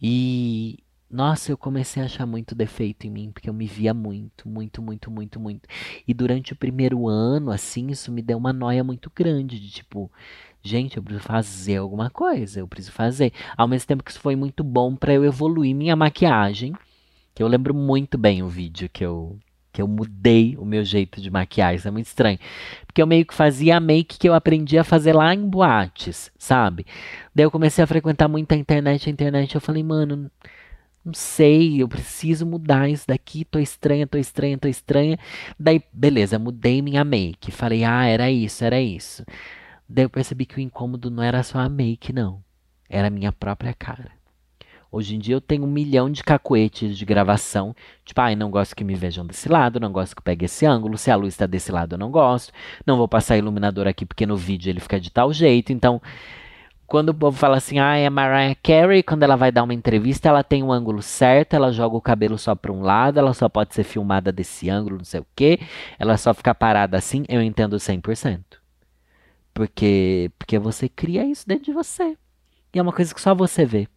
E, 0.00 0.78
nossa, 1.12 1.52
eu 1.52 1.58
comecei 1.58 2.02
a 2.02 2.06
achar 2.06 2.26
muito 2.26 2.54
defeito 2.54 3.06
em 3.06 3.10
mim, 3.10 3.30
porque 3.30 3.48
eu 3.48 3.54
me 3.54 3.66
via 3.66 3.92
muito, 3.92 4.48
muito, 4.48 4.80
muito, 4.80 5.10
muito, 5.10 5.38
muito. 5.38 5.68
E 6.08 6.14
durante 6.14 6.54
o 6.54 6.56
primeiro 6.56 7.06
ano, 7.06 7.50
assim, 7.50 7.88
isso 7.88 8.10
me 8.10 8.22
deu 8.22 8.38
uma 8.38 8.52
noia 8.52 8.82
muito 8.82 9.12
grande, 9.14 9.60
de 9.60 9.70
tipo, 9.70 10.10
gente, 10.62 10.96
eu 10.96 11.02
preciso 11.02 11.26
fazer 11.26 11.76
alguma 11.76 12.08
coisa, 12.08 12.60
eu 12.60 12.66
preciso 12.66 12.92
fazer. 12.92 13.32
Ao 13.56 13.68
mesmo 13.68 13.86
tempo 13.86 14.02
que 14.02 14.10
isso 14.10 14.20
foi 14.20 14.34
muito 14.34 14.64
bom 14.64 14.96
para 14.96 15.12
eu 15.12 15.24
evoluir 15.24 15.74
minha 15.74 15.94
maquiagem, 15.94 16.72
que 17.34 17.42
eu 17.42 17.48
lembro 17.48 17.74
muito 17.74 18.16
bem 18.16 18.42
o 18.42 18.48
vídeo 18.48 18.88
que 18.92 19.04
eu 19.04 19.38
que 19.72 19.80
eu 19.80 19.88
mudei 19.88 20.54
o 20.58 20.66
meu 20.66 20.84
jeito 20.84 21.20
de 21.20 21.30
maquiar, 21.30 21.74
isso 21.74 21.88
é 21.88 21.90
muito 21.90 22.06
estranho. 22.06 22.38
Porque 22.86 23.00
eu 23.00 23.06
meio 23.06 23.24
que 23.24 23.32
fazia 23.32 23.78
a 23.78 23.80
make 23.80 24.18
que 24.18 24.28
eu 24.28 24.34
aprendi 24.34 24.76
a 24.76 24.84
fazer 24.84 25.14
lá 25.14 25.34
em 25.34 25.48
boates, 25.48 26.30
sabe? 26.38 26.84
Daí 27.34 27.46
eu 27.46 27.50
comecei 27.50 27.82
a 27.82 27.86
frequentar 27.86 28.28
muito 28.28 28.52
a 28.52 28.56
internet, 28.56 29.08
a 29.08 29.12
internet, 29.12 29.54
eu 29.54 29.60
falei, 29.62 29.82
mano, 29.82 30.30
não 31.04 31.14
sei, 31.14 31.82
eu 31.82 31.88
preciso 31.88 32.46
mudar 32.46 32.88
isso 32.88 33.06
daqui, 33.08 33.44
tô 33.44 33.58
estranha, 33.58 34.06
tô 34.06 34.18
estranha, 34.18 34.56
tô 34.56 34.68
estranha. 34.68 35.18
Daí, 35.58 35.82
beleza, 35.92 36.38
mudei 36.38 36.80
minha 36.80 37.04
make. 37.04 37.50
Falei, 37.50 37.84
ah, 37.84 38.04
era 38.04 38.30
isso, 38.30 38.64
era 38.64 38.80
isso. 38.80 39.24
Daí 39.88 40.04
eu 40.04 40.10
percebi 40.10 40.46
que 40.46 40.56
o 40.56 40.60
incômodo 40.60 41.10
não 41.10 41.22
era 41.22 41.42
só 41.42 41.58
a 41.58 41.68
make, 41.68 42.12
não. 42.12 42.42
Era 42.88 43.08
a 43.08 43.10
minha 43.10 43.32
própria 43.32 43.74
cara. 43.74 44.12
Hoje 44.92 45.16
em 45.16 45.18
dia 45.18 45.34
eu 45.34 45.40
tenho 45.40 45.64
um 45.64 45.70
milhão 45.70 46.10
de 46.10 46.22
cacoetes 46.22 46.96
de 46.96 47.04
gravação. 47.04 47.74
Tipo, 48.04 48.20
ai, 48.20 48.34
ah, 48.34 48.36
não 48.36 48.50
gosto 48.50 48.76
que 48.76 48.84
me 48.84 48.94
vejam 48.94 49.26
desse 49.26 49.48
lado, 49.48 49.80
não 49.80 49.90
gosto 49.90 50.14
que 50.14 50.22
pegue 50.22 50.44
esse 50.44 50.66
ângulo. 50.66 50.98
Se 50.98 51.10
a 51.10 51.16
luz 51.16 51.34
está 51.34 51.46
desse 51.46 51.72
lado, 51.72 51.94
eu 51.94 51.98
não 51.98 52.10
gosto. 52.10 52.52
Não 52.86 52.98
vou 52.98 53.08
passar 53.08 53.38
iluminador 53.38 53.88
aqui 53.88 54.04
porque 54.04 54.26
no 54.26 54.36
vídeo 54.36 54.70
ele 54.70 54.80
fica 54.80 55.00
de 55.00 55.10
tal 55.10 55.32
jeito. 55.32 55.72
Então, 55.72 56.00
quando 56.92 57.08
o 57.08 57.14
povo 57.14 57.34
fala 57.38 57.56
assim, 57.56 57.78
ah, 57.78 57.96
é 57.96 58.10
Mariah 58.10 58.54
Carey, 58.62 59.02
quando 59.02 59.22
ela 59.22 59.34
vai 59.34 59.50
dar 59.50 59.62
uma 59.62 59.72
entrevista, 59.72 60.28
ela 60.28 60.44
tem 60.44 60.62
um 60.62 60.70
ângulo 60.70 61.00
certo, 61.00 61.54
ela 61.54 61.72
joga 61.72 61.96
o 61.96 62.02
cabelo 62.02 62.36
só 62.36 62.54
para 62.54 62.70
um 62.70 62.82
lado, 62.82 63.18
ela 63.18 63.32
só 63.32 63.48
pode 63.48 63.74
ser 63.74 63.82
filmada 63.82 64.30
desse 64.30 64.68
ângulo, 64.68 64.98
não 64.98 65.04
sei 65.06 65.20
o 65.20 65.26
quê, 65.34 65.58
ela 65.98 66.18
só 66.18 66.34
fica 66.34 66.54
parada 66.54 66.98
assim, 66.98 67.24
eu 67.30 67.40
entendo 67.40 67.76
100%. 67.76 68.42
Porque, 69.54 70.30
porque 70.38 70.58
você 70.58 70.86
cria 70.86 71.24
isso 71.24 71.48
dentro 71.48 71.64
de 71.64 71.72
você. 71.72 72.14
E 72.74 72.78
é 72.78 72.82
uma 72.82 72.92
coisa 72.92 73.14
que 73.14 73.22
só 73.22 73.34
você 73.34 73.64
vê. 73.64 73.88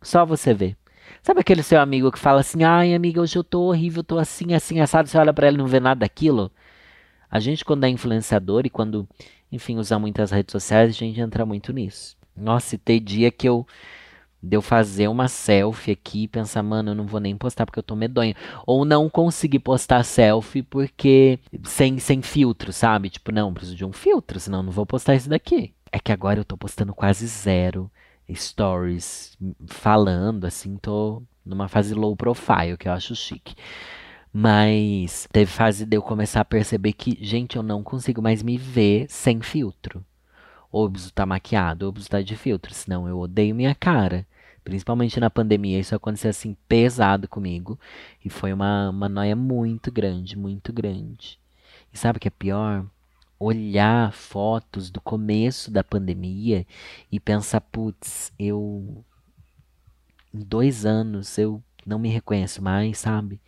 Só 0.00 0.24
você 0.24 0.54
vê. 0.54 0.76
Sabe 1.24 1.40
aquele 1.40 1.64
seu 1.64 1.80
amigo 1.80 2.12
que 2.12 2.18
fala 2.20 2.42
assim, 2.42 2.62
ai 2.62 2.94
amiga, 2.94 3.20
hoje 3.20 3.36
eu 3.36 3.42
tô 3.42 3.62
horrível, 3.62 4.04
tô 4.04 4.18
assim, 4.18 4.54
assim, 4.54 4.78
assado, 4.78 5.08
você 5.08 5.18
olha 5.18 5.34
para 5.34 5.48
ele 5.48 5.56
e 5.56 5.58
não 5.58 5.66
vê 5.66 5.80
nada 5.80 5.98
daquilo? 5.98 6.52
A 7.28 7.40
gente 7.40 7.64
quando 7.64 7.82
é 7.82 7.88
influenciador 7.88 8.66
e 8.66 8.70
quando, 8.70 9.08
enfim, 9.50 9.78
usa 9.78 9.98
muitas 9.98 10.30
redes 10.30 10.52
sociais, 10.52 10.90
a 10.90 10.92
gente 10.92 11.20
entra 11.20 11.44
muito 11.44 11.72
nisso. 11.72 12.19
Nossa, 12.40 12.74
e 12.74 12.78
tem 12.78 13.02
dia 13.02 13.30
que 13.30 13.48
eu 13.48 13.66
de 14.42 14.56
eu 14.56 14.62
fazer 14.62 15.08
uma 15.08 15.28
selfie 15.28 15.92
aqui 15.92 16.22
e 16.22 16.28
pensar, 16.28 16.62
mano, 16.62 16.92
eu 16.92 16.94
não 16.94 17.06
vou 17.06 17.20
nem 17.20 17.36
postar 17.36 17.66
porque 17.66 17.78
eu 17.78 17.82
tô 17.82 17.94
medonha. 17.94 18.34
Ou 18.66 18.84
não 18.84 19.08
conseguir 19.08 19.58
postar 19.58 20.02
selfie 20.02 20.62
porque 20.62 21.38
sem, 21.64 21.98
sem 21.98 22.22
filtro, 22.22 22.72
sabe? 22.72 23.10
Tipo, 23.10 23.32
não, 23.32 23.52
preciso 23.52 23.76
de 23.76 23.84
um 23.84 23.92
filtro, 23.92 24.40
senão 24.40 24.62
não 24.62 24.72
vou 24.72 24.86
postar 24.86 25.14
isso 25.14 25.28
daqui. 25.28 25.74
É 25.92 25.98
que 25.98 26.12
agora 26.12 26.40
eu 26.40 26.44
tô 26.44 26.56
postando 26.56 26.94
quase 26.94 27.26
zero 27.26 27.90
stories 28.32 29.36
falando, 29.66 30.44
assim, 30.46 30.76
tô 30.76 31.22
numa 31.44 31.68
fase 31.68 31.94
low 31.94 32.16
profile, 32.16 32.76
que 32.78 32.88
eu 32.88 32.92
acho 32.92 33.14
chique. 33.14 33.54
Mas 34.32 35.28
teve 35.32 35.50
fase 35.50 35.84
de 35.84 35.96
eu 35.96 36.02
começar 36.02 36.40
a 36.40 36.44
perceber 36.44 36.92
que, 36.92 37.18
gente, 37.20 37.56
eu 37.56 37.62
não 37.62 37.82
consigo 37.82 38.22
mais 38.22 38.42
me 38.42 38.56
ver 38.56 39.06
sem 39.08 39.40
filtro 39.40 40.04
estar 40.72 41.22
tá 41.22 41.26
maquiado, 41.26 41.92
estar 41.96 42.18
tá 42.18 42.22
de 42.22 42.36
filtro, 42.36 42.72
senão 42.72 43.08
eu 43.08 43.18
odeio 43.18 43.54
minha 43.54 43.74
cara. 43.74 44.26
Principalmente 44.62 45.18
na 45.18 45.30
pandemia, 45.30 45.80
isso 45.80 45.94
aconteceu 45.94 46.30
assim 46.30 46.56
pesado 46.68 47.26
comigo. 47.26 47.78
E 48.24 48.28
foi 48.28 48.52
uma, 48.52 48.90
uma 48.90 49.08
noia 49.08 49.34
muito 49.34 49.90
grande, 49.90 50.36
muito 50.36 50.72
grande. 50.72 51.38
E 51.92 51.98
sabe 51.98 52.18
o 52.18 52.20
que 52.20 52.28
é 52.28 52.30
pior? 52.30 52.86
Olhar 53.38 54.12
fotos 54.12 54.90
do 54.90 55.00
começo 55.00 55.70
da 55.70 55.82
pandemia 55.82 56.66
e 57.10 57.18
pensar, 57.18 57.60
putz, 57.62 58.32
eu. 58.38 59.04
Em 60.32 60.40
dois 60.40 60.86
anos 60.86 61.36
eu 61.38 61.62
não 61.84 61.98
me 61.98 62.08
reconheço 62.08 62.62
mais, 62.62 62.98
sabe? 62.98 63.40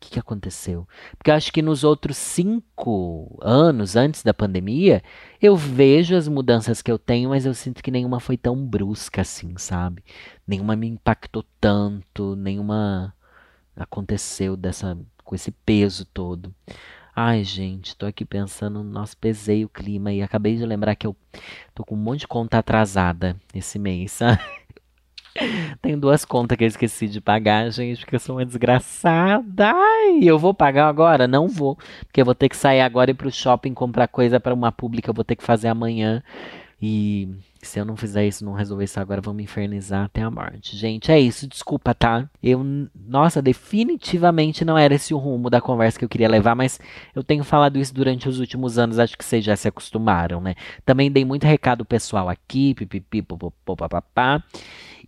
O 0.00 0.02
que, 0.02 0.12
que 0.12 0.18
aconteceu? 0.18 0.88
Porque 1.18 1.30
acho 1.30 1.52
que 1.52 1.60
nos 1.60 1.84
outros 1.84 2.16
cinco 2.16 3.38
anos 3.42 3.96
antes 3.96 4.22
da 4.22 4.32
pandemia, 4.32 5.02
eu 5.42 5.54
vejo 5.54 6.16
as 6.16 6.26
mudanças 6.26 6.80
que 6.80 6.90
eu 6.90 6.98
tenho, 6.98 7.28
mas 7.28 7.44
eu 7.44 7.52
sinto 7.52 7.82
que 7.82 7.90
nenhuma 7.90 8.18
foi 8.18 8.38
tão 8.38 8.56
brusca 8.56 9.20
assim, 9.20 9.52
sabe? 9.58 10.02
Nenhuma 10.46 10.74
me 10.74 10.88
impactou 10.88 11.44
tanto, 11.60 12.34
nenhuma 12.34 13.14
aconteceu 13.76 14.56
dessa 14.56 14.96
com 15.22 15.34
esse 15.34 15.50
peso 15.50 16.06
todo. 16.06 16.54
Ai, 17.14 17.44
gente, 17.44 17.94
tô 17.94 18.06
aqui 18.06 18.24
pensando, 18.24 18.82
nossa, 18.82 19.14
pesei 19.20 19.66
o 19.66 19.68
clima 19.68 20.10
e 20.12 20.22
acabei 20.22 20.56
de 20.56 20.64
lembrar 20.64 20.94
que 20.96 21.06
eu 21.06 21.14
tô 21.74 21.84
com 21.84 21.94
um 21.94 21.98
monte 21.98 22.20
de 22.20 22.28
conta 22.28 22.56
atrasada 22.58 23.36
esse 23.54 23.78
mês, 23.78 24.12
sabe? 24.12 24.40
Tenho 25.80 25.98
duas 25.98 26.24
contas 26.24 26.56
que 26.56 26.64
eu 26.64 26.68
esqueci 26.68 27.08
de 27.08 27.20
pagar, 27.20 27.70
gente, 27.70 28.00
porque 28.00 28.16
eu 28.16 28.20
sou 28.20 28.36
uma 28.36 28.44
desgraçada. 28.44 29.72
E 30.20 30.26
eu 30.26 30.38
vou 30.38 30.52
pagar 30.52 30.88
agora? 30.88 31.28
Não 31.28 31.48
vou. 31.48 31.76
Porque 32.06 32.20
eu 32.20 32.24
vou 32.24 32.34
ter 32.34 32.48
que 32.48 32.56
sair 32.56 32.80
agora 32.80 33.10
e 33.10 33.12
ir 33.12 33.14
pro 33.14 33.30
shopping 33.30 33.72
comprar 33.74 34.08
coisa 34.08 34.40
para 34.40 34.54
uma 34.54 34.72
pública, 34.72 35.10
eu 35.10 35.14
vou 35.14 35.24
ter 35.24 35.36
que 35.36 35.44
fazer 35.44 35.68
amanhã. 35.68 36.22
E 36.82 37.28
se 37.62 37.78
eu 37.78 37.84
não 37.84 37.96
fizer 37.96 38.26
isso, 38.26 38.44
não 38.44 38.52
resolver 38.52 38.84
isso 38.84 38.98
agora, 38.98 39.20
vão 39.20 39.34
me 39.34 39.44
infernizar 39.44 40.04
até 40.04 40.22
a 40.22 40.30
morte. 40.30 40.76
Gente, 40.76 41.12
é 41.12 41.20
isso, 41.20 41.46
desculpa, 41.46 41.94
tá? 41.94 42.28
Eu, 42.42 42.64
nossa, 42.94 43.42
definitivamente 43.42 44.64
não 44.64 44.78
era 44.78 44.94
esse 44.94 45.12
o 45.12 45.18
rumo 45.18 45.50
da 45.50 45.60
conversa 45.60 45.98
que 45.98 46.04
eu 46.04 46.08
queria 46.08 46.28
levar, 46.28 46.54
mas 46.54 46.80
eu 47.14 47.22
tenho 47.22 47.44
falado 47.44 47.78
isso 47.78 47.94
durante 47.94 48.28
os 48.28 48.40
últimos 48.40 48.78
anos, 48.78 48.98
acho 48.98 49.16
que 49.16 49.24
vocês 49.24 49.44
já 49.44 49.56
se 49.56 49.68
acostumaram, 49.68 50.40
né? 50.40 50.54
Também 50.84 51.10
dei 51.10 51.24
muito 51.24 51.44
recado 51.44 51.84
pessoal 51.84 52.28
aqui, 52.28 52.74
pipipi, 52.74 53.22
popopopapá. 53.22 54.42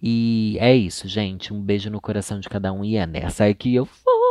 E 0.03 0.57
é 0.61 0.75
isso, 0.75 1.07
gente. 1.07 1.55
Um 1.55 1.61
beijo 1.61 1.88
no 1.88 2.01
coração 2.01 2.41
de 2.41 2.49
cada 2.49 2.73
um 2.73 2.85
e 2.85 2.97
é 2.97 3.07
nessa 3.07 3.53
que 3.55 3.75
eu 3.75 3.87
fui. 3.87 4.21